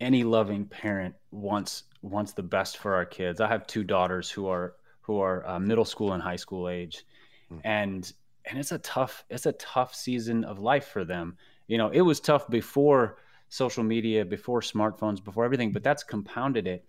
[0.00, 3.40] any loving parent wants wants the best for our kids.
[3.40, 7.06] I have two daughters who are who are uh, middle school and high school age,
[7.52, 7.60] mm.
[7.64, 8.12] and
[8.44, 11.36] and it's a tough it's a tough season of life for them.
[11.66, 16.66] You know, it was tough before social media, before smartphones, before everything, but that's compounded
[16.66, 16.84] it.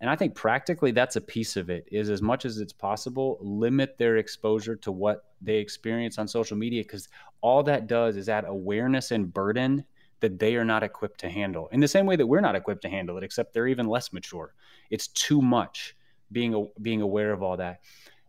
[0.00, 3.38] And I think practically that's a piece of it is as much as it's possible,
[3.40, 7.08] limit their exposure to what they experience on social media because
[7.40, 9.84] all that does is add awareness and burden
[10.20, 11.68] that they are not equipped to handle.
[11.72, 14.12] In the same way that we're not equipped to handle it, except they're even less
[14.12, 14.54] mature.
[14.90, 15.94] It's too much
[16.32, 17.80] being being aware of all that.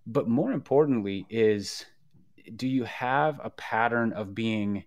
[0.05, 1.85] But more importantly is
[2.55, 4.85] do you have a pattern of being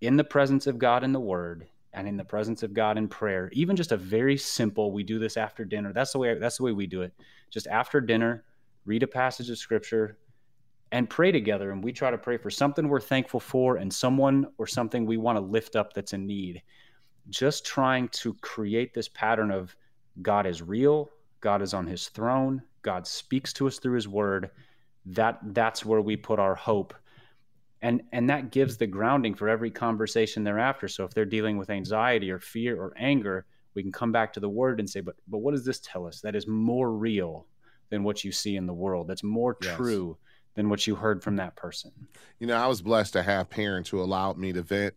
[0.00, 3.08] in the presence of God in the word and in the presence of God in
[3.08, 3.50] prayer?
[3.52, 5.92] Even just a very simple we do this after dinner.
[5.92, 7.12] That's the way that's the way we do it.
[7.50, 8.44] Just after dinner,
[8.84, 10.18] read a passage of scripture
[10.92, 14.46] and pray together and we try to pray for something we're thankful for and someone
[14.58, 16.62] or something we want to lift up that's in need.
[17.28, 19.74] Just trying to create this pattern of
[20.22, 21.10] God is real,
[21.40, 24.50] God is on his throne, God speaks to us through his word.
[25.06, 26.92] That that's where we put our hope.
[27.82, 30.88] And and that gives the grounding for every conversation thereafter.
[30.88, 34.40] So if they're dealing with anxiety or fear or anger, we can come back to
[34.40, 36.20] the word and say, but but what does this tell us?
[36.20, 37.46] That is more real
[37.90, 39.08] than what you see in the world.
[39.08, 39.76] That's more yes.
[39.76, 40.18] true
[40.54, 41.92] than what you heard from that person.
[42.38, 44.94] You know, I was blessed to have parents who allowed me to vent,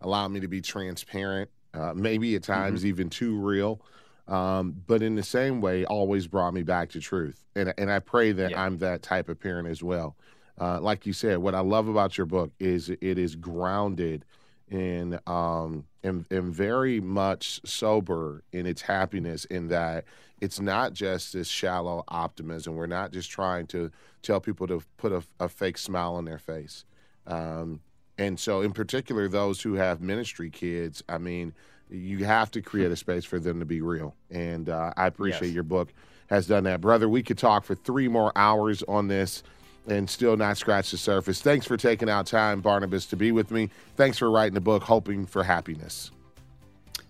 [0.00, 2.88] allowed me to be transparent, uh, maybe at times mm-hmm.
[2.88, 3.82] even too real
[4.28, 7.44] um, but in the same way, always brought me back to truth.
[7.54, 8.62] And, and I pray that yeah.
[8.62, 10.16] I'm that type of parent as well.
[10.60, 14.24] Uh, like you said, what I love about your book is it is grounded
[14.70, 20.04] in um and, and very much sober in its happiness in that
[20.40, 22.74] it's not just this shallow optimism.
[22.74, 23.90] We're not just trying to
[24.22, 26.84] tell people to put a, a fake smile on their face.
[27.26, 27.80] Um,
[28.18, 31.54] and so, in particular, those who have ministry kids, I mean,
[31.88, 34.14] you have to create a space for them to be real.
[34.30, 35.54] And uh, I appreciate yes.
[35.54, 35.92] your book
[36.28, 36.80] has done that.
[36.80, 39.42] Brother, we could talk for three more hours on this
[39.86, 41.40] and still not scratch the surface.
[41.40, 43.70] Thanks for taking out time, Barnabas, to be with me.
[43.96, 46.10] Thanks for writing the book, Hoping for Happiness.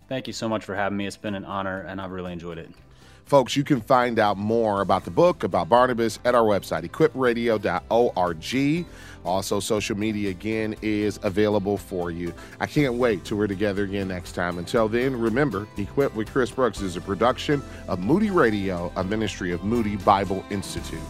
[0.08, 1.06] Thank you so much for having me.
[1.06, 2.70] It's been an honor, and I've really enjoyed it.
[3.24, 8.86] Folks, you can find out more about the book, about Barnabas, at our website, equipradio.org.
[9.24, 12.34] Also, social media again is available for you.
[12.60, 14.58] I can't wait till we're together again next time.
[14.58, 19.52] Until then, remember, Equipped with Chris Brooks is a production of Moody Radio, a ministry
[19.52, 21.00] of Moody Bible Institute.